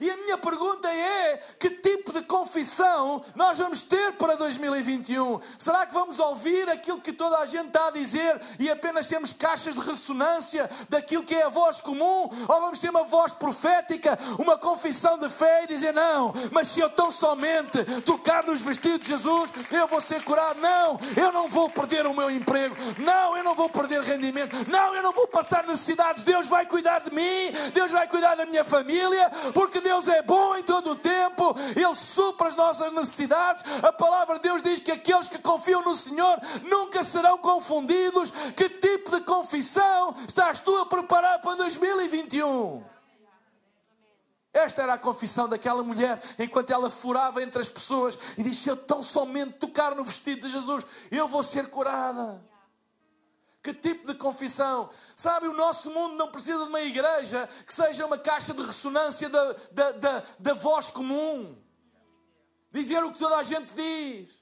[0.00, 5.40] E a minha pergunta é: que tipo de confissão nós vamos ter para 2021?
[5.58, 9.32] Será que vamos ouvir aquilo que toda a gente está a dizer e apenas temos
[9.32, 12.28] caixas de ressonância daquilo que é a voz comum?
[12.48, 16.80] Ou vamos ter uma voz profética, uma confissão de fé e dizer: não, mas se
[16.80, 20.60] eu tão somente tocar nos vestidos de Jesus, eu vou ser curado?
[20.60, 22.74] Não, eu não vou perder o meu emprego.
[22.98, 24.56] Não, eu não vou perder rendimento.
[24.68, 26.22] Não, eu não vou passar necessidades.
[26.22, 30.56] Deus vai cuidar de mim, Deus vai cuidar da minha família, porque Deus é bom
[30.56, 33.62] em todo o tempo, Ele supra as nossas necessidades.
[33.84, 38.32] A palavra de Deus diz que aqueles que confiam no Senhor nunca serão confundidos.
[38.56, 42.84] Que tipo de confissão estás tu a preparar para 2021?
[44.52, 48.68] Esta era a confissão daquela mulher, enquanto ela furava entre as pessoas e disse: Se
[48.68, 52.42] eu tão somente tocar no vestido de Jesus, eu vou ser curada.
[53.66, 54.88] Que tipo de confissão?
[55.16, 59.28] Sabe, o nosso mundo não precisa de uma igreja que seja uma caixa de ressonância
[59.28, 61.60] da, da, da, da voz comum.
[62.70, 64.40] Dizer o que toda a gente diz.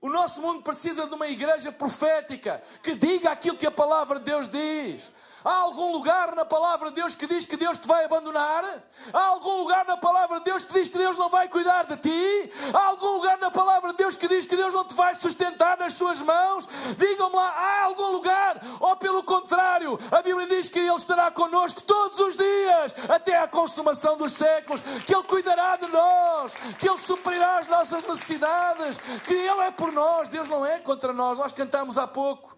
[0.00, 4.24] O nosso mundo precisa de uma igreja profética que diga aquilo que a palavra de
[4.24, 5.12] Deus diz.
[5.44, 8.82] Há algum lugar na palavra de Deus que diz que Deus te vai abandonar?
[9.12, 11.96] Há algum lugar na palavra de Deus que diz que Deus não vai cuidar de
[11.96, 12.52] ti?
[12.72, 15.76] Há algum lugar na palavra de Deus que diz que Deus não te vai sustentar
[15.78, 16.68] nas suas mãos?
[16.96, 18.60] Digam-me lá, há algum lugar?
[18.80, 23.48] Ou pelo contrário, a Bíblia diz que Ele estará connosco todos os dias, até à
[23.48, 29.34] consumação dos séculos, que Ele cuidará de nós, que Ele suprirá as nossas necessidades, que
[29.34, 31.38] Ele é por nós, Deus não é contra nós.
[31.38, 32.51] Nós cantamos há pouco.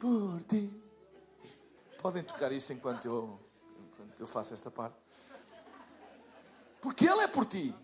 [0.00, 0.72] Por ti.
[2.00, 3.38] Podem tocar isso enquanto eu,
[3.92, 4.96] enquanto eu faço esta parte.
[6.80, 7.74] Porque Ele é por ti.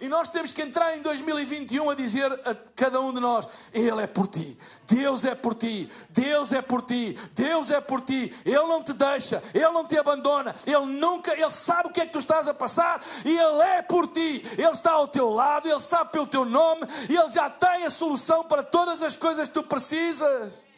[0.00, 4.00] E nós temos que entrar em 2021 a dizer a cada um de nós: Ele
[4.00, 8.34] é por ti, Deus é por ti, Deus é por ti, Deus é por ti.
[8.46, 12.06] Ele não te deixa, Ele não te abandona, Ele nunca, Ele sabe o que é
[12.06, 14.42] que tu estás a passar e Ele é por ti.
[14.56, 18.44] Ele está ao teu lado, Ele sabe pelo teu nome, Ele já tem a solução
[18.44, 20.69] para todas as coisas que tu precisas.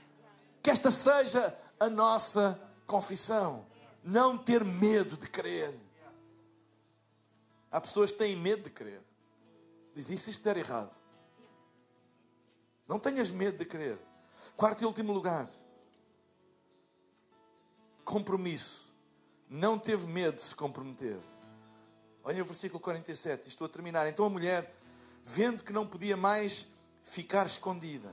[0.63, 3.67] Que esta seja a nossa confissão.
[4.05, 5.75] Não ter medo de crer.
[7.71, 9.03] Há pessoas que têm medo de crer.
[9.95, 10.97] Dizem, isso isto der errado.
[12.87, 13.99] Não tenhas medo de crer.
[14.57, 15.49] Quarto e último lugar.
[18.05, 18.93] Compromisso.
[19.49, 21.19] Não teve medo de se comprometer.
[22.25, 24.07] Olha o versículo 47, estou a terminar.
[24.09, 24.75] Então a mulher,
[25.25, 26.67] vendo que não podia mais
[27.03, 28.11] ficar escondida,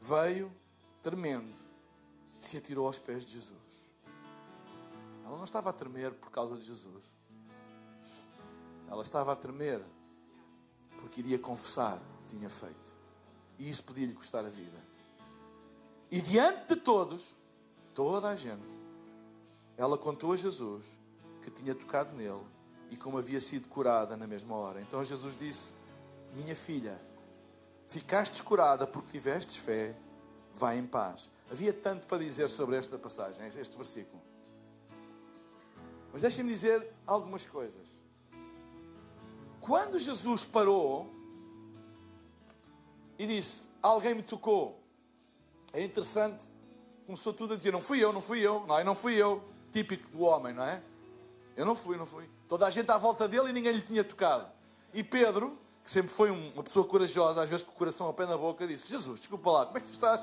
[0.00, 0.52] veio
[1.02, 1.58] tremendo
[2.40, 3.58] e se atirou aos pés de Jesus.
[5.24, 7.04] Ela não estava a tremer por causa de Jesus.
[8.88, 9.84] Ela estava a tremer
[10.98, 12.96] porque iria confessar o que tinha feito.
[13.58, 14.82] E isso podia lhe custar a vida.
[16.10, 17.36] E diante de todos,
[17.94, 18.80] toda a gente,
[19.76, 20.86] ela contou a Jesus
[21.42, 22.44] que tinha tocado nele
[22.90, 24.80] e como havia sido curada na mesma hora.
[24.80, 25.74] Então Jesus disse:
[26.34, 27.00] Minha filha,
[27.88, 29.96] Ficaste curada porque tivestes fé,
[30.54, 31.30] vai em paz.
[31.50, 34.20] Havia tanto para dizer sobre esta passagem, este versículo.
[36.12, 37.88] Mas deixem-me dizer algumas coisas.
[39.58, 41.10] Quando Jesus parou
[43.18, 44.82] e disse: Alguém me tocou,
[45.72, 46.44] é interessante,
[47.06, 49.42] começou tudo a dizer: Não fui eu, não fui eu, não, não fui eu.
[49.72, 50.82] Típico do homem, não é?
[51.56, 52.28] Eu não fui, não fui.
[52.48, 54.50] Toda a gente à volta dele e ninguém lhe tinha tocado.
[54.92, 58.26] E Pedro, que sempre foi uma pessoa corajosa, às vezes com o coração ao pé
[58.26, 60.22] na boca, disse: Jesus, desculpa lá, como é que tu estás?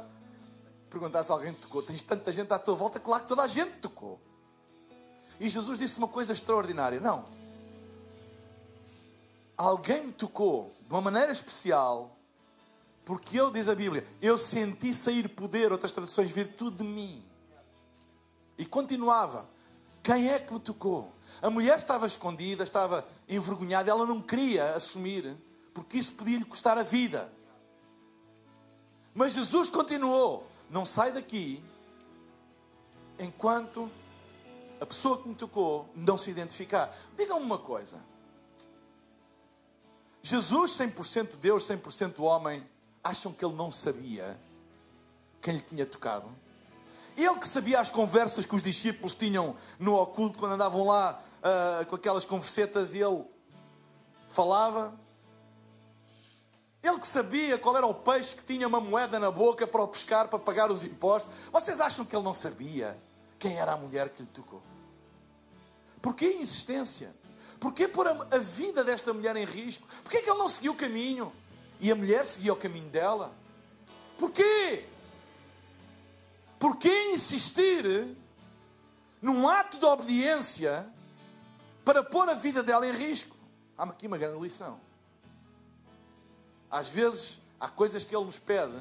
[0.91, 1.81] Perguntar se alguém te tocou.
[1.81, 4.19] Tens tanta gente à tua volta, claro que toda a gente tocou.
[5.39, 7.25] E Jesus disse uma coisa extraordinária: Não.
[9.57, 12.15] Alguém me tocou de uma maneira especial,
[13.03, 17.25] porque eu, diz a Bíblia, eu senti sair poder, outras traduções, virtude de mim.
[18.55, 19.49] E continuava:
[20.03, 21.11] Quem é que me tocou?
[21.41, 25.35] A mulher estava escondida, estava envergonhada, ela não queria assumir,
[25.75, 27.29] porque isso podia lhe custar a vida.
[29.13, 31.61] Mas Jesus continuou: Não sai daqui
[33.19, 33.91] enquanto
[34.79, 36.95] a pessoa que me tocou não se identificar.
[37.17, 37.97] Digam-me uma coisa.
[40.23, 42.65] Jesus, 100% Deus, 100% homem,
[43.03, 44.39] acham que ele não sabia
[45.41, 46.27] quem lhe tinha tocado?
[47.15, 51.85] Ele que sabia as conversas que os discípulos tinham no oculto quando andavam lá uh,
[51.85, 53.23] com aquelas conversetas e ele
[54.29, 55.04] falava.
[56.85, 59.87] Ele que sabia qual era o peixe que tinha uma moeda na boca para o
[59.87, 61.33] pescar, para pagar os impostos.
[61.51, 62.95] Vocês acham que ele não sabia
[63.39, 64.61] quem era a mulher que lhe tocou?
[65.99, 67.11] Porquê a insistência?
[67.59, 69.87] Porquê pôr a vida desta mulher em risco?
[70.03, 71.33] Porquê que ele não seguiu o caminho?
[71.81, 73.33] E a mulher seguia o caminho dela?
[74.15, 74.85] Porquê?
[76.59, 78.15] Porquê insistir
[79.19, 80.87] num ato de obediência
[81.83, 83.35] para pôr a vida dela em risco?
[83.75, 84.84] Há aqui uma grande lição.
[86.75, 88.77] Às vezes há coisas que Ele nos pede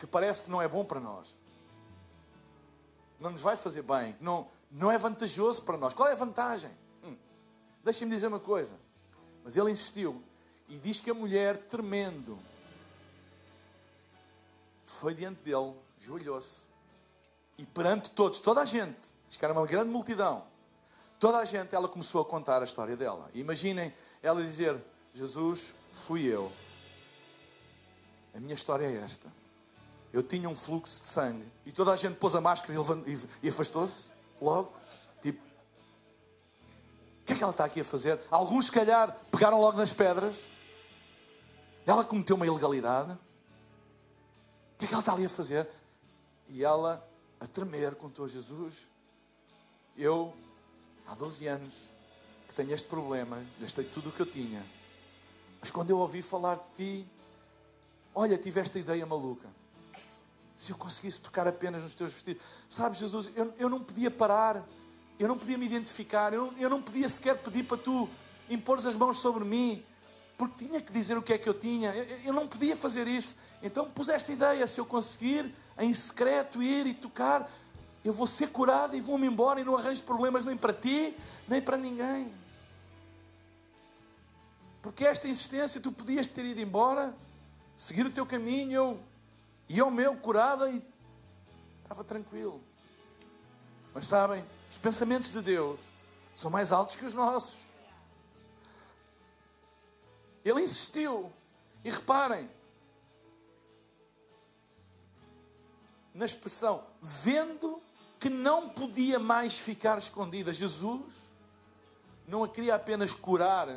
[0.00, 1.32] que parece que não é bom para nós.
[3.20, 5.94] Não nos vai fazer bem, não, não é vantajoso para nós.
[5.94, 6.76] Qual é a vantagem?
[7.04, 7.16] Hum.
[7.84, 8.74] Deixem-me dizer uma coisa.
[9.44, 10.20] Mas ele insistiu
[10.68, 12.36] e diz que a mulher, tremendo,
[14.84, 16.62] foi diante dele, joelhou-se
[17.56, 20.44] e perante todos, toda a gente, diz que era uma grande multidão,
[21.20, 23.30] toda a gente, ela começou a contar a história dela.
[23.34, 24.82] Imaginem ela dizer:
[25.14, 26.50] Jesus, fui eu.
[28.38, 29.32] A minha história é esta.
[30.12, 32.72] Eu tinha um fluxo de sangue e toda a gente pôs a máscara
[33.42, 34.72] e afastou-se logo.
[35.20, 38.20] Tipo, o que é que ela está aqui a fazer?
[38.30, 40.38] Alguns, se calhar, pegaram logo nas pedras.
[41.84, 43.10] Ela cometeu uma ilegalidade.
[43.10, 43.18] O
[44.78, 45.68] que é que ela está ali a fazer?
[46.48, 47.04] E ela,
[47.40, 48.86] a tremer, contou a Jesus:
[49.96, 50.32] Eu,
[51.08, 51.74] há 12 anos,
[52.46, 54.64] que tenho este problema, gastei tudo o que eu tinha.
[55.60, 57.17] Mas quando eu ouvi falar de ti,
[58.14, 59.48] olha, tive esta ideia maluca
[60.58, 62.42] se eu conseguisse tocar apenas nos teus vestidos.
[62.68, 64.66] Sabes, Jesus, eu, eu não podia parar,
[65.16, 68.08] eu não podia me identificar, eu, eu não podia sequer pedir para tu
[68.50, 69.84] impor as mãos sobre mim,
[70.36, 73.06] porque tinha que dizer o que é que eu tinha, eu, eu não podia fazer
[73.06, 73.36] isso.
[73.62, 77.48] Então pus esta ideia: se eu conseguir em secreto ir e tocar,
[78.04, 81.16] eu vou ser curado e vou-me embora e não arranjo problemas nem para ti,
[81.46, 82.32] nem para ninguém.
[84.82, 87.14] Porque esta insistência, tu podias ter ido embora,
[87.78, 89.00] seguir o teu caminho, eu
[89.68, 90.82] e ao meu curada e
[91.82, 92.60] estava tranquilo.
[93.94, 95.80] Mas sabem, os pensamentos de Deus
[96.34, 97.56] são mais altos que os nossos.
[100.44, 101.32] Ele insistiu.
[101.84, 102.50] E reparem,
[106.12, 107.80] na expressão, vendo
[108.18, 111.14] que não podia mais ficar escondida, Jesus
[112.26, 113.68] não a queria apenas curar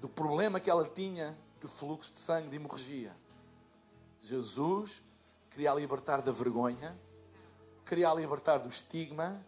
[0.00, 3.14] do problema que ela tinha de fluxo de sangue, de hemorragia
[4.20, 5.02] Jesus
[5.50, 6.98] queria a libertar da vergonha,
[7.84, 9.40] queria a libertar do estigma,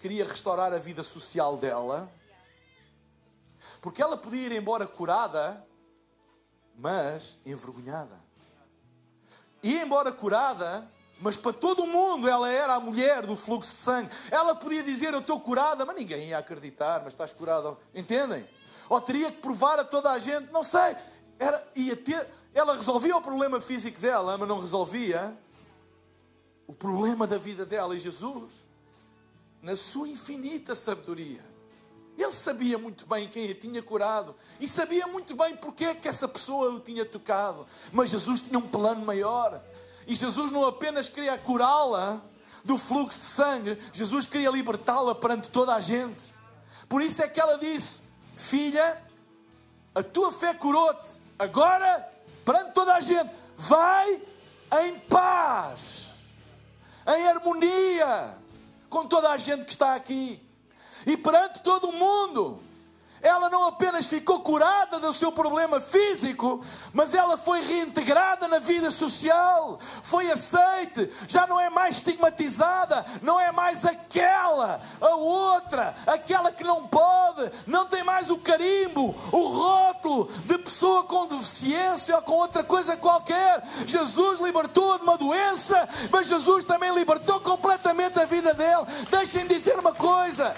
[0.00, 2.10] queria restaurar a vida social dela,
[3.80, 5.64] porque ela podia ir embora curada,
[6.76, 8.22] mas envergonhada.
[9.62, 13.80] Ia embora curada, mas para todo o mundo ela era a mulher do fluxo de
[13.80, 14.10] sangue.
[14.30, 17.78] Ela podia dizer: Eu estou curada, mas ninguém ia acreditar, mas estás curada.
[17.94, 18.46] Entendem?
[18.88, 20.96] Ou teria que provar a toda a gente, não sei.
[21.38, 25.36] Era, ia ter, ela resolvia o problema físico dela, mas não resolvia
[26.66, 27.96] o problema da vida dela.
[27.96, 28.52] E Jesus,
[29.60, 31.42] na sua infinita sabedoria,
[32.16, 36.06] ele sabia muito bem quem a tinha curado e sabia muito bem porque é que
[36.06, 37.66] essa pessoa o tinha tocado.
[37.92, 39.60] Mas Jesus tinha um plano maior.
[40.06, 42.22] E Jesus não apenas queria curá-la
[42.64, 46.24] do fluxo de sangue, Jesus queria libertá-la perante toda a gente.
[46.88, 48.00] Por isso é que ela disse:
[48.34, 49.02] Filha,
[49.94, 52.08] a tua fé curou-te, agora
[52.44, 54.20] perante toda a gente, vai
[54.82, 56.08] em paz,
[57.06, 58.36] em harmonia
[58.90, 60.40] com toda a gente que está aqui.
[61.06, 62.62] E perante todo o mundo,
[63.24, 66.60] ela não apenas ficou curada do seu problema físico,
[66.92, 73.40] mas ela foi reintegrada na vida social, foi aceite, já não é mais estigmatizada, não
[73.40, 79.48] é mais aquela, a outra, aquela que não pode, não tem mais o carimbo, o
[79.48, 83.62] rótulo de pessoa com deficiência ou com outra coisa qualquer.
[83.86, 88.84] Jesus libertou de uma doença, mas Jesus também libertou completamente a vida dele.
[89.10, 90.54] Deixem dizer uma coisa.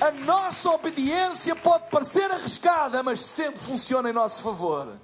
[0.00, 4.98] A nossa obediência pode parecer arriscada, mas sempre funciona em nosso favor.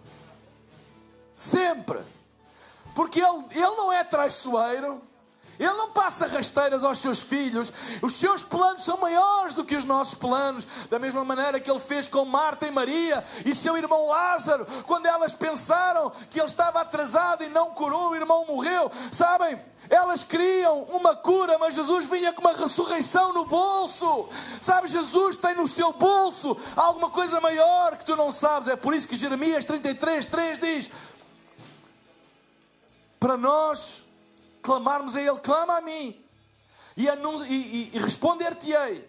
[1.34, 2.00] Sempre.
[2.94, 5.02] Porque ele, ele não é traiçoeiro.
[5.58, 7.72] Ele não passa rasteiras aos seus filhos.
[8.02, 10.66] Os seus planos são maiores do que os nossos planos.
[10.90, 15.06] Da mesma maneira que ele fez com Marta e Maria e seu irmão Lázaro, quando
[15.06, 18.90] elas pensaram que ele estava atrasado e não curou, o irmão morreu.
[19.10, 19.60] Sabem?
[19.88, 24.28] Elas queriam uma cura, mas Jesus vinha com uma ressurreição no bolso.
[24.60, 28.68] Sabe, Jesus tem no seu bolso alguma coisa maior que tu não sabes.
[28.68, 30.90] É por isso que Jeremias 33, 3 diz:
[33.20, 34.04] Para nós
[34.66, 36.20] clamarmos a Ele, clama a mim,
[36.96, 39.08] e, e, e responder-te-ei,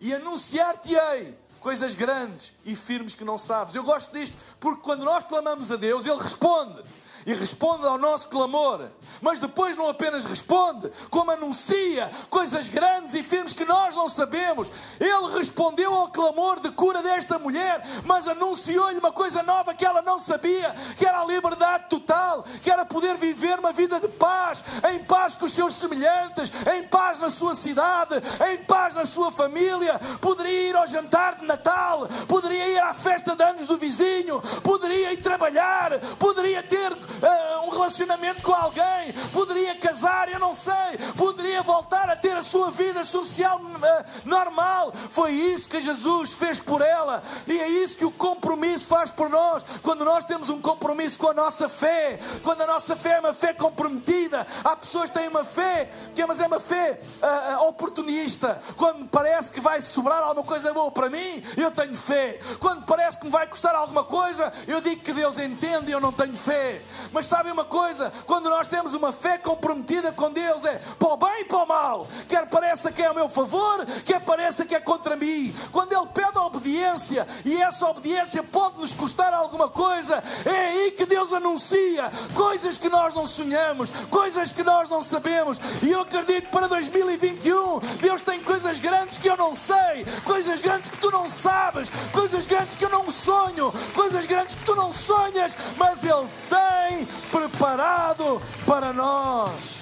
[0.00, 3.74] e anunciar-te-ei coisas grandes e firmes que não sabes.
[3.74, 6.82] Eu gosto disto porque quando nós clamamos a Deus, Ele responde
[7.26, 8.88] e responde ao nosso clamor.
[9.20, 14.70] Mas depois não apenas responde, como anuncia coisas grandes e firmes que nós não sabemos.
[15.00, 20.00] Ele respondeu ao clamor de cura desta mulher, mas anunciou-lhe uma coisa nova que ela
[20.02, 24.62] não sabia, que era a liberdade total, que era poder viver uma vida de paz,
[24.92, 28.14] em paz com os seus semelhantes, em paz na sua cidade,
[28.52, 29.98] em paz na sua família.
[30.20, 35.12] Poderia ir ao jantar de Natal, poderia ir à festa de anos do vizinho, poderia
[35.12, 41.62] ir trabalhar, poderia ter uh, um relacionamento com alguém, poderia casar, eu não sei, poderia
[41.62, 44.92] voltar a ter a sua vida social uh, normal.
[45.10, 49.28] Foi isso que Jesus fez por ela e é isso que o compromisso faz por
[49.28, 49.64] nós.
[49.82, 53.34] Quando nós temos um compromisso com a nossa fé, quando a nossa fé é uma
[53.34, 57.68] fé comprometida, há pessoas que têm uma fé, que é, mas é uma fé uh,
[57.68, 58.60] oportunista.
[58.76, 62.38] Quando parece que vai sobrar alguma coisa boa para mim, eu tenho fé.
[62.60, 66.00] Quando parece que me vai custar alguma coisa, eu digo que Deus entende e eu
[66.00, 66.82] não tenho fé.
[67.12, 68.12] Mas sabem uma coisa?
[68.26, 71.66] Quando nós temos uma fé comprometida com Deus, é para o bem e para o
[71.66, 72.06] mal.
[72.28, 75.54] Quer pareça que é a meu favor, quer pareça que é contra mim.
[75.72, 80.90] Quando Ele pede a obediência e essa obediência pode nos custar alguma coisa, é aí
[80.92, 85.58] que Deus anuncia coisas que nós não sonhamos, coisas que nós não sabemos.
[85.82, 90.90] E eu acredito para 2021, Deus tem coisas grandes que eu não sei, coisas grandes
[90.90, 94.92] que tu não sabes, coisas grandes que eu não sonho, coisas grandes que tu não
[94.92, 96.95] sonhas, mas Ele tem
[97.30, 99.76] preparado para nós.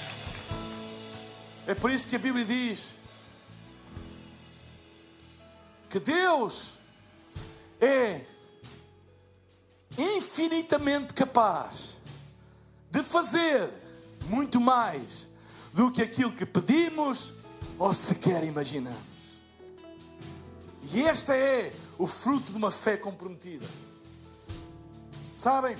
[1.66, 2.94] É por isso que a Bíblia diz
[5.88, 6.72] que Deus
[7.80, 8.22] é
[9.96, 11.94] infinitamente capaz
[12.90, 13.70] de fazer
[14.26, 15.26] muito mais
[15.72, 17.32] do que aquilo que pedimos
[17.78, 18.98] ou sequer imaginamos.
[20.92, 23.66] E este é o fruto de uma fé comprometida.
[25.38, 25.76] Sabem?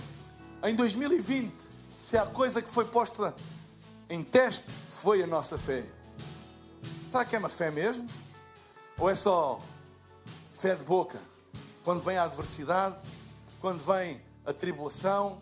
[0.67, 1.53] Em 2020,
[2.01, 3.35] se a coisa que foi posta
[4.09, 5.85] em teste foi a nossa fé.
[7.11, 8.09] Será que é uma fé mesmo?
[8.97, 9.61] Ou é só
[10.55, 11.21] fé de boca?
[11.85, 12.97] Quando vem a adversidade,
[13.61, 15.39] quando vem a tribulação,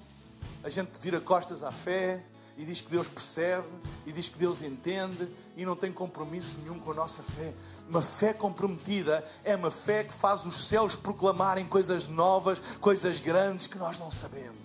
[0.64, 2.20] a gente vira costas à fé
[2.58, 3.68] e diz que Deus percebe
[4.04, 7.54] e diz que Deus entende e não tem compromisso nenhum com a nossa fé.
[7.88, 13.68] Uma fé comprometida é uma fé que faz os céus proclamarem coisas novas, coisas grandes
[13.68, 14.61] que nós não sabemos.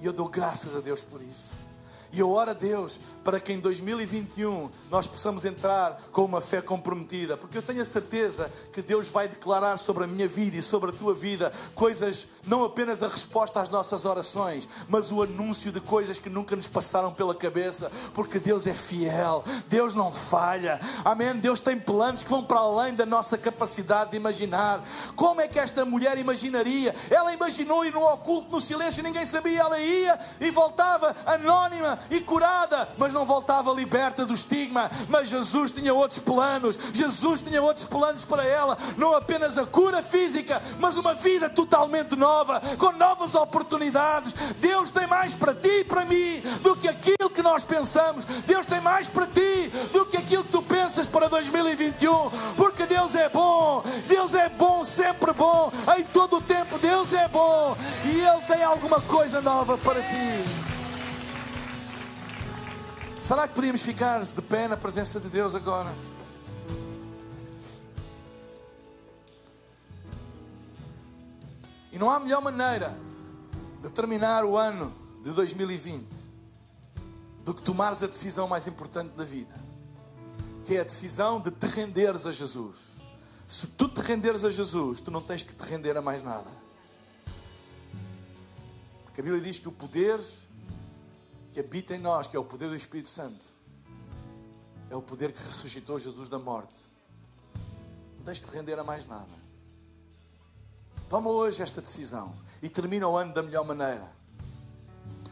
[0.00, 1.66] E eu dou graças a Deus por isso.
[2.12, 6.62] E eu oro a Deus para que em 2021 nós possamos entrar com uma fé
[6.62, 10.62] comprometida, porque eu tenho a certeza que Deus vai declarar sobre a minha vida e
[10.62, 15.72] sobre a tua vida coisas, não apenas a resposta às nossas orações, mas o anúncio
[15.72, 20.78] de coisas que nunca nos passaram pela cabeça, porque Deus é fiel, Deus não falha,
[21.04, 21.34] amém?
[21.36, 24.80] Deus tem planos que vão para além da nossa capacidade de imaginar.
[25.16, 26.94] Como é que esta mulher imaginaria?
[27.10, 32.20] Ela imaginou ir no oculto, no silêncio, ninguém sabia, ela ia e voltava anónima e
[32.20, 34.90] curada, mas não voltava liberta do estigma.
[35.08, 40.02] Mas Jesus tinha outros planos, Jesus tinha outros planos para ela, não apenas a cura
[40.02, 44.34] física, mas uma vida totalmente nova, com novas oportunidades.
[44.58, 48.24] Deus tem mais para ti e para mim do que aquilo que nós pensamos.
[48.24, 53.14] Deus tem mais para ti do que aquilo que tu pensas para 2021, porque Deus
[53.14, 58.20] é bom, Deus é bom, sempre bom, em todo o tempo Deus é bom e
[58.20, 60.75] Ele tem alguma coisa nova para ti.
[63.26, 65.92] Será que podíamos ficar de pé na presença de Deus agora?
[71.90, 72.96] E não há melhor maneira
[73.82, 76.06] de terminar o ano de 2020
[77.42, 79.54] do que tomares a decisão mais importante da vida,
[80.64, 82.76] que é a decisão de te renderes a Jesus.
[83.48, 86.50] Se tu te renderes a Jesus, tu não tens que te render a mais nada.
[89.02, 90.20] Porque a Bíblia diz que o poder
[91.56, 93.46] que habita em nós, que é o poder do Espírito Santo,
[94.90, 96.74] é o poder que ressuscitou Jesus da morte.
[98.18, 99.32] Não tens que render a mais nada.
[101.08, 104.12] Toma hoje esta decisão e termina o ano da melhor maneira.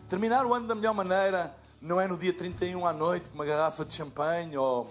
[0.09, 3.45] Terminar o ano da melhor maneira não é no dia 31 à noite com uma
[3.45, 4.91] garrafa de champanhe ou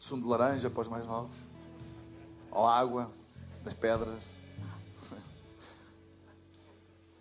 [0.00, 1.36] sumo de laranja para os mais novos,
[2.50, 3.08] ou água
[3.62, 4.24] das pedras.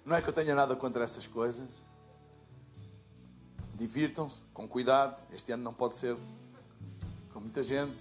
[0.03, 1.70] Não é que eu tenha nada contra essas coisas.
[3.82, 5.19] Divirtam-se, com cuidado.
[5.34, 6.15] Este ano não pode ser
[7.34, 7.97] com muita gente,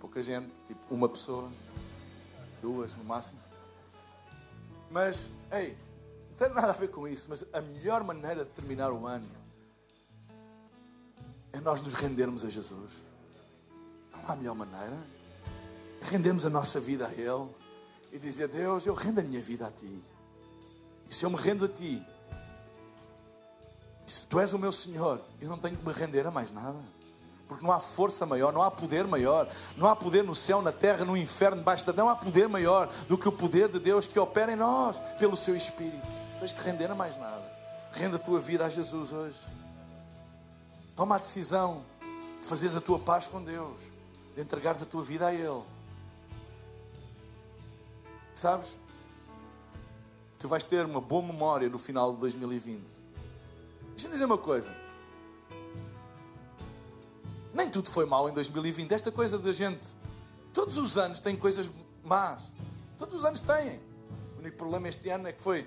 [0.00, 1.50] pouca gente, tipo uma pessoa,
[2.62, 3.40] duas no máximo.
[4.88, 5.76] Mas, ei,
[6.28, 9.28] não tem nada a ver com isso, mas a melhor maneira de terminar o ano
[11.52, 12.92] é nós nos rendermos a Jesus.
[14.12, 14.96] Não há melhor maneira.
[16.02, 17.50] É rendermos a nossa vida a Ele
[18.12, 20.04] e dizer: Deus, eu rendo a minha vida a Ti.
[21.08, 22.00] E se eu me rendo a Ti,
[24.28, 26.78] Tu és o meu Senhor, eu não tenho que me render a mais nada.
[27.48, 30.70] Porque não há força maior, não há poder maior, não há poder no céu, na
[30.70, 31.92] terra, no inferno, debaixo da.
[31.92, 35.36] Não há poder maior do que o poder de Deus que opera em nós, pelo
[35.36, 36.06] seu Espírito.
[36.38, 37.42] Tens que render a mais nada.
[37.92, 39.40] Renda a tua vida a Jesus hoje.
[40.94, 41.84] Toma a decisão
[42.40, 43.80] de fazeres a tua paz com Deus,
[44.36, 45.62] de entregares a tua vida a Ele.
[48.34, 48.78] Sabes?
[50.38, 52.99] Tu vais ter uma boa memória no final de 2020.
[53.90, 54.74] Deixa-me dizer uma coisa.
[57.52, 58.92] Nem tudo foi mal em 2020.
[58.92, 59.86] Esta coisa da gente.
[60.52, 61.70] Todos os anos tem coisas
[62.04, 62.52] más.
[62.96, 63.80] Todos os anos têm.
[64.36, 65.66] O único problema este ano é que foi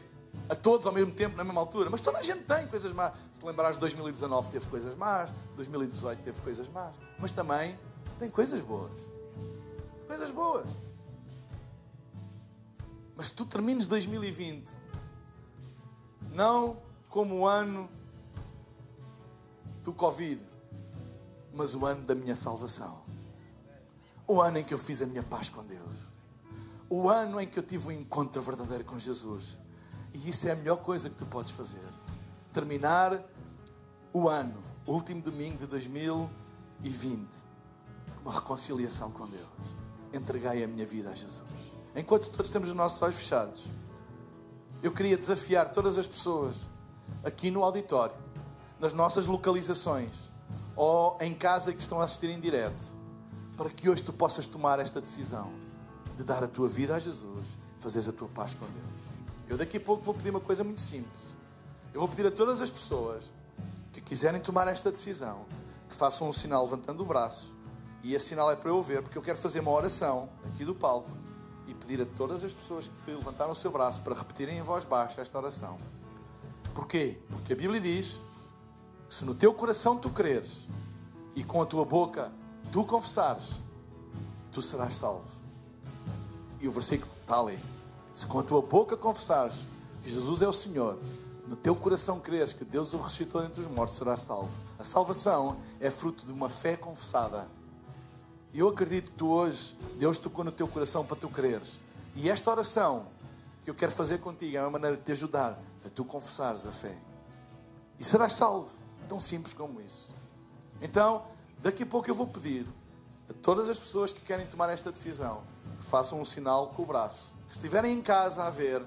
[0.50, 1.90] a todos ao mesmo tempo, na mesma altura.
[1.90, 3.14] Mas toda a gente tem coisas más.
[3.32, 6.96] Se te lembrares, 2019 teve coisas más, 2018 teve coisas más.
[7.20, 7.78] Mas também
[8.20, 9.12] tem coisas boas.
[10.08, 10.70] Coisas boas.
[13.16, 14.84] Mas tu termines 2020
[16.34, 16.78] não
[17.10, 17.88] como o ano
[19.84, 20.42] do Covid,
[21.54, 23.04] mas o ano da minha salvação.
[24.26, 25.96] O ano em que eu fiz a minha paz com Deus.
[26.90, 29.58] O ano em que eu tive um encontro verdadeiro com Jesus.
[30.14, 31.82] E isso é a melhor coisa que tu podes fazer.
[32.54, 33.22] Terminar
[34.14, 37.28] o ano, o último domingo de 2020,
[38.16, 39.48] com uma reconciliação com Deus.
[40.14, 41.44] Entreguei a minha vida a Jesus.
[41.96, 43.70] Enquanto todos temos os nossos olhos fechados,
[44.82, 46.68] eu queria desafiar todas as pessoas
[47.24, 48.16] aqui no auditório,
[48.84, 50.30] nas nossas localizações,
[50.76, 52.94] ou em casa que estão a assistir em direto,
[53.56, 55.54] para que hoje tu possas tomar esta decisão
[56.18, 59.02] de dar a tua vida a Jesus, fazeres a tua paz com Deus.
[59.48, 61.34] Eu daqui a pouco vou pedir uma coisa muito simples.
[61.94, 63.32] Eu vou pedir a todas as pessoas
[63.94, 65.46] que quiserem tomar esta decisão,
[65.88, 67.56] que façam um sinal levantando o braço.
[68.04, 70.76] E esse sinal é para eu ver, porque eu quero fazer uma oração aqui do
[70.76, 71.10] palco
[71.68, 74.84] e pedir a todas as pessoas que levantaram o seu braço para repetirem em voz
[74.84, 75.78] baixa esta oração.
[76.76, 77.18] Porquê?
[77.30, 78.20] Porque a Bíblia diz
[79.14, 80.68] se no teu coração tu creres
[81.36, 82.32] e com a tua boca
[82.72, 83.51] tu confessares,
[84.51, 85.30] tu serás salvo.
[86.59, 87.59] E o versículo está ali.
[88.11, 89.68] Se com a tua boca confessares
[90.01, 90.97] que Jesus é o Senhor,
[91.47, 94.49] no teu coração creres que Deus o ressuscitou dentre os mortos, serás salvo.
[94.80, 97.47] A salvação é fruto de uma fé confessada.
[98.51, 101.80] E eu acredito que tu hoje, Deus tocou no teu coração para tu creres.
[102.16, 103.05] E esta oração
[103.64, 106.72] que eu quero fazer contigo é uma maneira de te ajudar a tu confessares a
[106.72, 106.97] fé.
[107.99, 108.83] E serás salvo.
[109.08, 110.10] Tão simples como isso.
[110.82, 111.26] Então,
[111.60, 112.66] daqui a pouco eu vou pedir
[113.30, 115.43] a todas as pessoas que querem tomar esta decisão
[115.80, 117.34] que façam um sinal com o braço.
[117.47, 118.84] Se estiverem em casa a ver,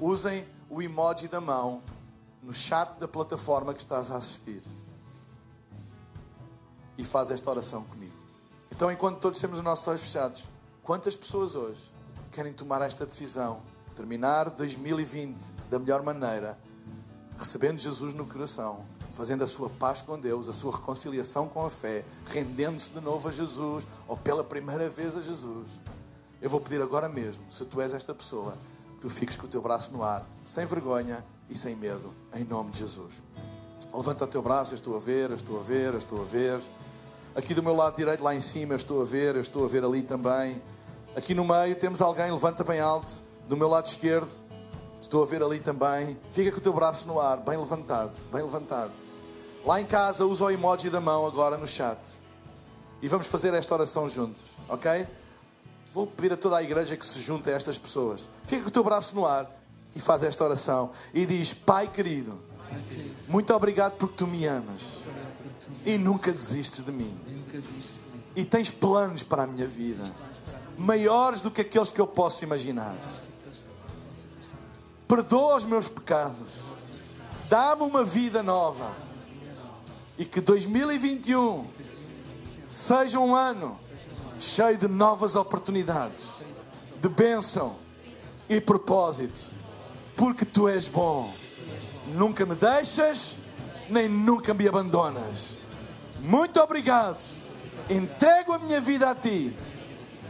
[0.00, 1.82] usem o emoji da mão
[2.42, 4.62] no chat da plataforma que estás a assistir.
[6.96, 8.16] E faz esta oração comigo.
[8.70, 10.44] Então, enquanto todos temos os nossos olhos fechados,
[10.82, 11.90] quantas pessoas hoje
[12.30, 13.60] querem tomar esta decisão,
[13.94, 15.36] terminar 2020
[15.70, 16.58] da melhor maneira,
[17.38, 18.84] recebendo Jesus no coração,
[19.18, 23.28] fazendo a sua paz com Deus, a sua reconciliação com a fé, rendendo-se de novo
[23.28, 25.70] a Jesus, ou pela primeira vez a Jesus?
[26.40, 28.56] Eu vou pedir agora mesmo, se tu és esta pessoa,
[28.94, 32.44] que tu fiques com o teu braço no ar, sem vergonha e sem medo, em
[32.44, 33.20] nome de Jesus.
[33.92, 36.24] Levanta o teu braço, eu estou a ver, eu estou a ver, eu estou a
[36.24, 36.60] ver.
[37.34, 39.68] Aqui do meu lado direito, lá em cima, eu estou a ver, eu estou a
[39.68, 40.62] ver ali também.
[41.16, 43.12] Aqui no meio temos alguém, levanta bem alto.
[43.48, 44.30] Do meu lado esquerdo,
[45.00, 46.18] estou a ver ali também.
[46.32, 48.92] Fica com o teu braço no ar, bem levantado, bem levantado.
[49.64, 51.98] Lá em casa, usa o emoji da mão agora no chat.
[53.00, 55.06] E vamos fazer esta oração juntos, ok?
[55.94, 58.28] Vou pedir a toda a igreja que se junte a estas pessoas.
[58.44, 59.50] Fica com o teu braço no ar
[59.94, 62.38] e faz esta oração e diz: Pai querido,
[63.28, 64.82] muito obrigado porque tu me amas
[65.84, 67.16] e nunca desistes de mim.
[68.34, 70.04] E tens planos para a minha vida
[70.78, 72.96] maiores do que aqueles que eu posso imaginar.
[75.08, 76.58] Perdoa os meus pecados,
[77.48, 78.94] dá-me uma vida nova
[80.18, 81.66] e que 2021
[82.68, 83.80] seja um ano
[84.38, 86.26] cheio de novas oportunidades,
[87.00, 87.74] de bênção
[88.50, 89.46] e propósito,
[90.14, 91.32] porque tu és bom.
[92.08, 93.34] Nunca me deixas,
[93.88, 95.56] nem nunca me abandonas.
[96.20, 97.22] Muito obrigado.
[97.88, 99.56] Entrego a minha vida a ti.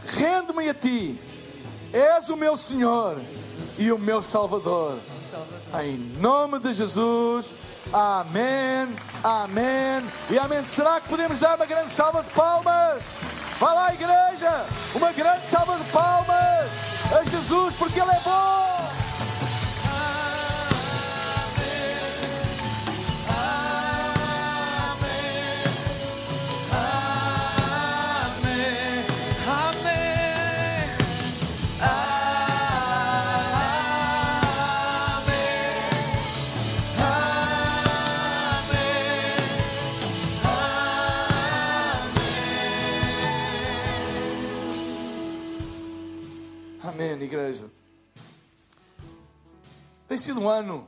[0.05, 1.19] Rendo-me a ti.
[1.91, 3.19] És o meu Senhor
[3.79, 4.99] e o meu Salvador.
[5.81, 7.53] Em nome de Jesus.
[7.93, 10.63] Amém, amém e amém.
[10.67, 13.03] Será que podemos dar uma grande salva de palmas?
[13.57, 14.65] Vá lá, igreja!
[14.93, 16.71] Uma grande salva de palmas
[17.17, 18.88] a Jesus, porque Ele é bom!
[50.09, 50.87] Tem sido um ano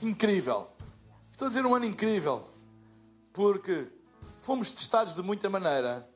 [0.00, 0.70] incrível.
[1.32, 2.48] Estou a dizer um ano incrível,
[3.32, 3.90] porque
[4.38, 6.08] fomos testados de muita maneira,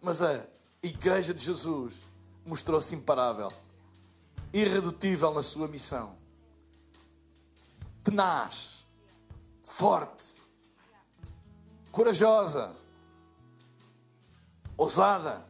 [0.00, 0.46] mas a
[0.80, 2.04] Igreja de Jesus
[2.46, 3.52] mostrou-se imparável,
[4.52, 6.16] irredutível na sua missão,
[8.04, 8.86] tenaz,
[9.64, 10.26] forte,
[11.90, 12.72] corajosa,
[14.76, 15.44] ousada,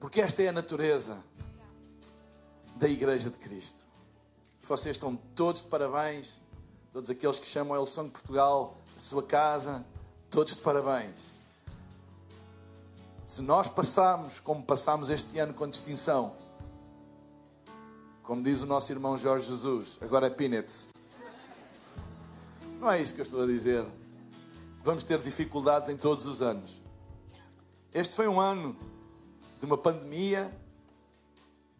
[0.00, 1.22] porque esta é a natureza
[2.76, 3.83] da Igreja de Cristo.
[4.66, 6.40] Vocês estão todos de parabéns,
[6.90, 9.84] todos aqueles que chamam El Som de Portugal a sua casa,
[10.30, 11.34] todos de parabéns.
[13.26, 16.34] Se nós passarmos como passámos este ano com distinção,
[18.22, 20.86] como diz o nosso irmão Jorge Jesus, agora é Peanuts.
[22.80, 23.84] Não é isso que eu estou a dizer.
[24.82, 26.80] Vamos ter dificuldades em todos os anos.
[27.92, 28.74] Este foi um ano
[29.60, 30.50] de uma pandemia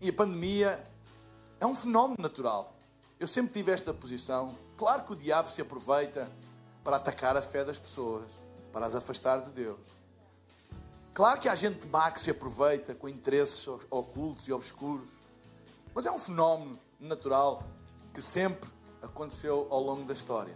[0.03, 0.87] e a pandemia
[1.59, 2.74] é um fenómeno natural.
[3.25, 4.55] Eu sempre tive esta posição.
[4.77, 6.31] Claro que o diabo se aproveita
[6.85, 8.31] para atacar a fé das pessoas,
[8.71, 9.81] para as afastar de Deus.
[11.15, 15.09] Claro que há gente má que se aproveita com interesses ocultos e obscuros.
[15.95, 17.63] Mas é um fenómeno natural
[18.13, 18.69] que sempre
[19.01, 20.55] aconteceu ao longo da história.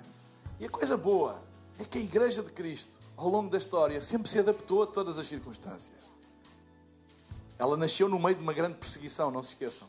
[0.61, 1.43] E a coisa boa
[1.79, 5.17] é que a Igreja de Cristo, ao longo da história, sempre se adaptou a todas
[5.17, 6.13] as circunstâncias.
[7.59, 9.89] Ela nasceu no meio de uma grande perseguição, não se esqueçam.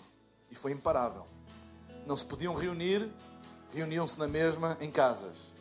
[0.50, 1.26] E foi imparável.
[2.10, 3.08] Não se podiam reunir,
[3.72, 5.52] reuniam-se na mesma em casas.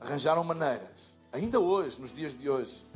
[0.00, 1.16] Arranjaram maneiras.
[1.32, 2.86] Ainda hoje, nos dias de hoje,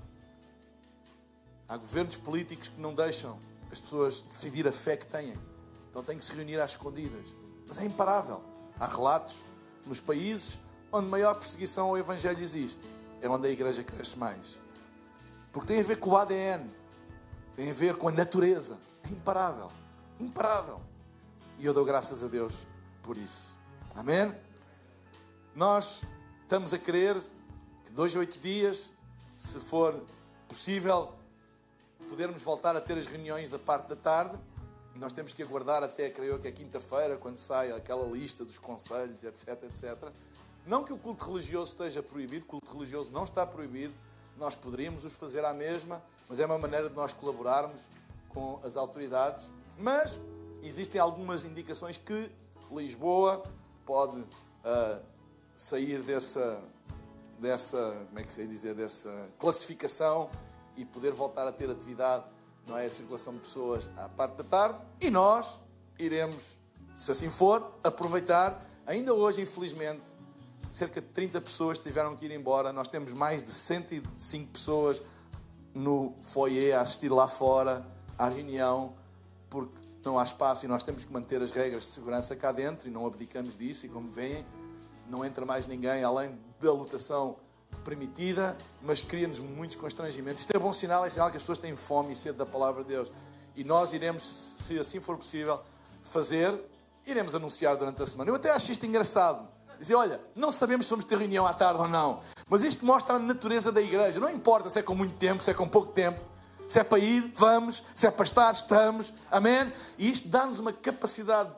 [1.69, 3.41] há governos políticos que não deixam
[3.73, 5.37] as pessoas decidir a fé que têm.
[5.91, 7.35] Então têm que se reunir às escondidas.
[7.67, 8.41] Mas é imparável.
[8.79, 9.35] Há relatos
[9.85, 10.57] nos países
[10.93, 12.87] onde maior perseguição ao Evangelho existe.
[13.21, 14.57] É onde a igreja cresce mais.
[15.51, 16.71] Porque tem a ver com o ADN
[17.57, 18.79] tem a ver com a natureza.
[19.03, 19.73] É imparável.
[20.21, 20.81] Imparável.
[21.59, 22.66] E eu dou graças a Deus
[23.07, 23.57] por isso.
[23.95, 24.35] Amém?
[25.55, 26.03] Nós
[26.43, 27.17] estamos a querer
[27.85, 28.93] que dois a oito dias,
[29.37, 30.05] se for
[30.49, 31.15] possível,
[32.09, 34.37] podermos voltar a ter as reuniões da parte da tarde.
[34.97, 39.23] Nós temos que aguardar até, creio que é quinta-feira, quando sai aquela lista dos conselhos,
[39.23, 40.11] etc, etc.
[40.67, 43.95] Não que o culto religioso esteja proibido, o culto religioso não está proibido,
[44.37, 47.83] nós poderíamos os fazer à mesma, mas é uma maneira de nós colaborarmos
[48.31, 49.49] com as autoridades.
[49.79, 50.19] Mas
[50.63, 52.31] existem algumas indicações que
[52.71, 53.43] Lisboa
[53.85, 55.03] pode uh,
[55.55, 56.63] sair dessa,
[57.39, 60.31] dessa, como é que se dizer, dessa classificação
[60.77, 62.25] e poder voltar a ter atividade,
[62.67, 64.79] não é, a circulação de pessoas à parte da tarde.
[65.01, 65.61] E nós
[65.99, 66.59] iremos,
[66.95, 68.63] se assim for, aproveitar.
[68.87, 70.03] Ainda hoje, infelizmente,
[70.71, 72.73] cerca de 30 pessoas tiveram que ir embora.
[72.73, 75.03] Nós temos mais de 105 pessoas
[75.75, 77.87] no foyer a assistir lá fora
[78.19, 78.95] à reunião,
[79.49, 82.89] porque não há espaço e nós temos que manter as regras de segurança cá dentro
[82.89, 83.85] e não abdicamos disso.
[83.85, 84.47] E como veem,
[85.09, 87.37] não entra mais ninguém além da lotação
[87.85, 90.41] permitida, mas cria-nos muitos constrangimentos.
[90.41, 92.83] Isto é bom sinal, é sinal que as pessoas têm fome e sede da palavra
[92.83, 93.13] de Deus.
[93.55, 94.23] E nós iremos,
[94.65, 95.61] se assim for possível,
[96.03, 96.59] fazer,
[97.07, 98.31] iremos anunciar durante a semana.
[98.31, 99.49] Eu até acho isto engraçado.
[99.79, 102.21] Dizer, olha, não sabemos se vamos ter reunião à tarde ou não.
[102.49, 104.19] Mas isto mostra a natureza da igreja.
[104.21, 106.19] Não importa se é com muito tempo, se é com pouco tempo.
[106.69, 107.83] Se é para ir, vamos.
[107.95, 109.13] Se é para estar, estamos.
[109.31, 109.73] Amém?
[109.99, 111.51] E isto dá-nos uma capacidade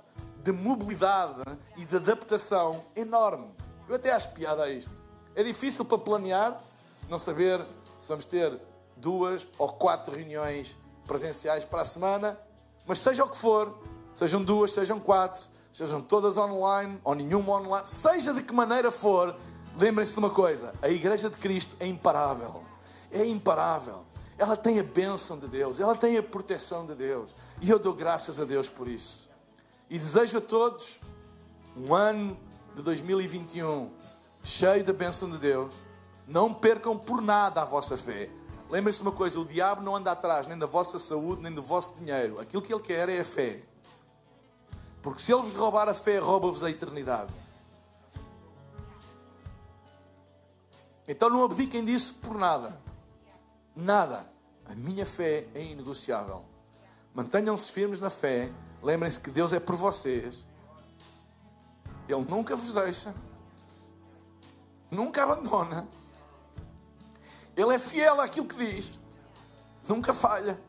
[0.42, 1.42] de mobilidade
[1.76, 3.52] e de adaptação enorme.
[3.88, 4.92] Eu até acho piada a isto.
[5.34, 6.60] É difícil para planear,
[7.08, 7.64] não saber
[7.98, 8.58] se vamos ter
[8.96, 12.38] duas ou quatro reuniões presenciais para a semana,
[12.86, 13.78] mas seja o que for,
[14.14, 19.36] sejam duas, sejam quatro, sejam todas online ou nenhuma online, seja de que maneira for,
[19.78, 22.62] lembrem-se de uma coisa: a Igreja de Cristo é imparável.
[23.10, 24.04] É imparável.
[24.38, 27.34] Ela tem a bênção de Deus, ela tem a proteção de Deus.
[27.60, 29.28] E eu dou graças a Deus por isso.
[29.90, 31.00] E desejo a todos
[31.76, 32.38] um ano
[32.74, 33.90] de 2021
[34.44, 35.74] cheio da bênção de Deus.
[36.26, 38.30] Não percam por nada a vossa fé.
[38.70, 41.92] Lembrem-se uma coisa: o diabo não anda atrás nem da vossa saúde, nem do vosso
[41.94, 42.38] dinheiro.
[42.38, 43.62] Aquilo que ele quer é a fé.
[45.02, 47.32] Porque se ele vos roubar a fé, rouba-vos a eternidade.
[51.08, 52.78] Então não abdiquem disso por nada.
[53.78, 54.28] Nada.
[54.66, 56.44] A minha fé é inegociável.
[57.14, 58.52] Mantenham-se firmes na fé.
[58.82, 60.44] Lembrem-se que Deus é por vocês.
[62.08, 63.14] Ele nunca vos deixa.
[64.90, 65.86] Nunca abandona.
[67.56, 68.98] Ele é fiel àquilo que diz.
[69.86, 70.60] Nunca falha.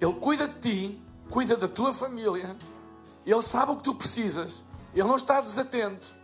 [0.00, 2.56] Ele cuida de ti, cuida da tua família.
[3.26, 4.62] Ele sabe o que tu precisas.
[4.94, 6.14] Ele não está desatento.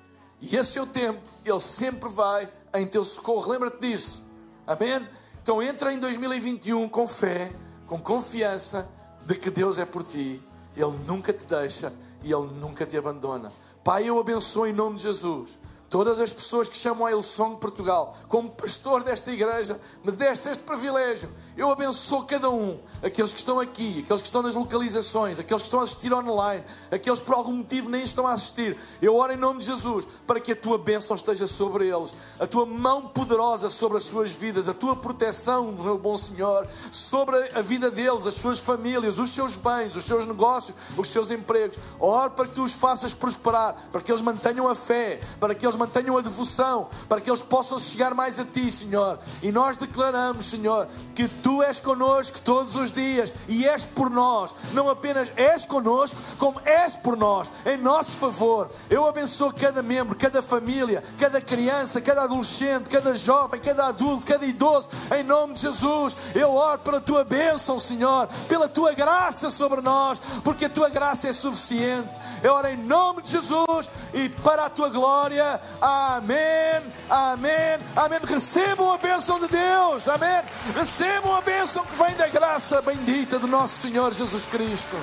[0.40, 1.20] E esse é o tempo.
[1.45, 3.51] Ele sempre vai em teu socorro.
[3.51, 4.24] Lembra-te disso.
[4.64, 5.05] Amém?
[5.43, 7.53] Então entra em 2021 com fé,
[7.86, 8.88] com confiança
[9.26, 10.40] de que Deus é por ti.
[10.76, 13.53] Ele nunca te deixa e Ele nunca te abandona.
[13.82, 15.59] Pai, eu abençoo em nome de Jesus
[15.93, 20.64] todas as pessoas que chamam a Ilson Portugal, como pastor desta igreja, me deste este
[20.64, 21.28] privilégio.
[21.55, 25.66] Eu abençoo cada um, aqueles que estão aqui, aqueles que estão nas localizações, aqueles que
[25.66, 28.74] estão a assistir online, aqueles que por algum motivo nem estão a assistir.
[29.03, 32.47] Eu oro em nome de Jesus para que a tua bênção esteja sobre eles, a
[32.47, 37.61] tua mão poderosa sobre as suas vidas, a tua proteção, meu bom Senhor, sobre a
[37.61, 41.78] vida deles, as suas famílias, os seus bens, os seus negócios, os seus empregos.
[42.01, 45.66] Oro para que tu os faças prosperar, para que eles mantenham a fé, para que
[45.66, 49.18] eles mantenham a devoção, para que eles possam chegar mais a Ti, Senhor.
[49.43, 54.55] E nós declaramos, Senhor, que Tu és conosco todos os dias e és por nós.
[54.72, 58.70] Não apenas és conosco, como és por nós, em nosso favor.
[58.89, 64.47] Eu abençoo cada membro, cada família, cada criança, cada adolescente, cada jovem, cada adulto, cada
[64.47, 66.16] idoso, em nome de Jesus.
[66.35, 71.28] Eu oro pela Tua bênção, Senhor, pela Tua graça sobre nós, porque a Tua graça
[71.28, 72.09] é suficiente.
[72.43, 75.61] Eu oro em nome de Jesus e para a tua glória.
[75.80, 78.18] Amém, amém, amém.
[78.26, 80.43] Recebam a bênção de Deus, amém.
[80.74, 84.97] Recebam a bênção que vem da graça bendita do nosso Senhor Jesus Cristo.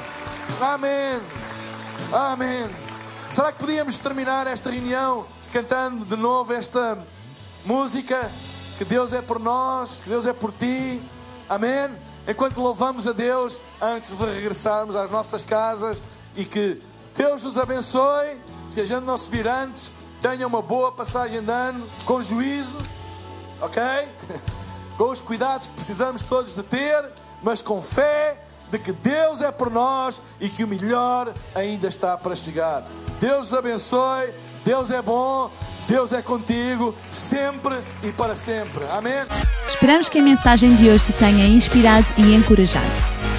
[0.59, 1.21] Amém,
[2.11, 2.69] amém.
[3.29, 6.97] Será que podíamos terminar esta reunião cantando de novo esta
[7.63, 8.29] música?
[8.77, 11.01] Que Deus é por nós, que Deus é por ti.
[11.47, 11.89] Amém.
[12.27, 16.01] Enquanto louvamos a Deus antes de regressarmos às nossas casas
[16.35, 16.81] e que
[17.19, 18.37] Deus nos abençoe.
[18.69, 19.91] Se a gente não se vir antes,
[20.21, 22.77] tenha uma boa passagem de ano, com juízo,
[23.59, 23.83] ok?
[24.97, 27.09] Com os cuidados que precisamos todos de ter,
[27.41, 28.37] mas com fé
[28.69, 32.85] de que Deus é por nós e que o melhor ainda está para chegar.
[33.17, 34.33] Deus os abençoe,
[34.65, 35.49] Deus é bom,
[35.87, 38.83] Deus é contigo, sempre e para sempre.
[38.91, 39.25] Amém?
[39.65, 43.38] Esperamos que a mensagem de hoje te tenha inspirado e encorajado.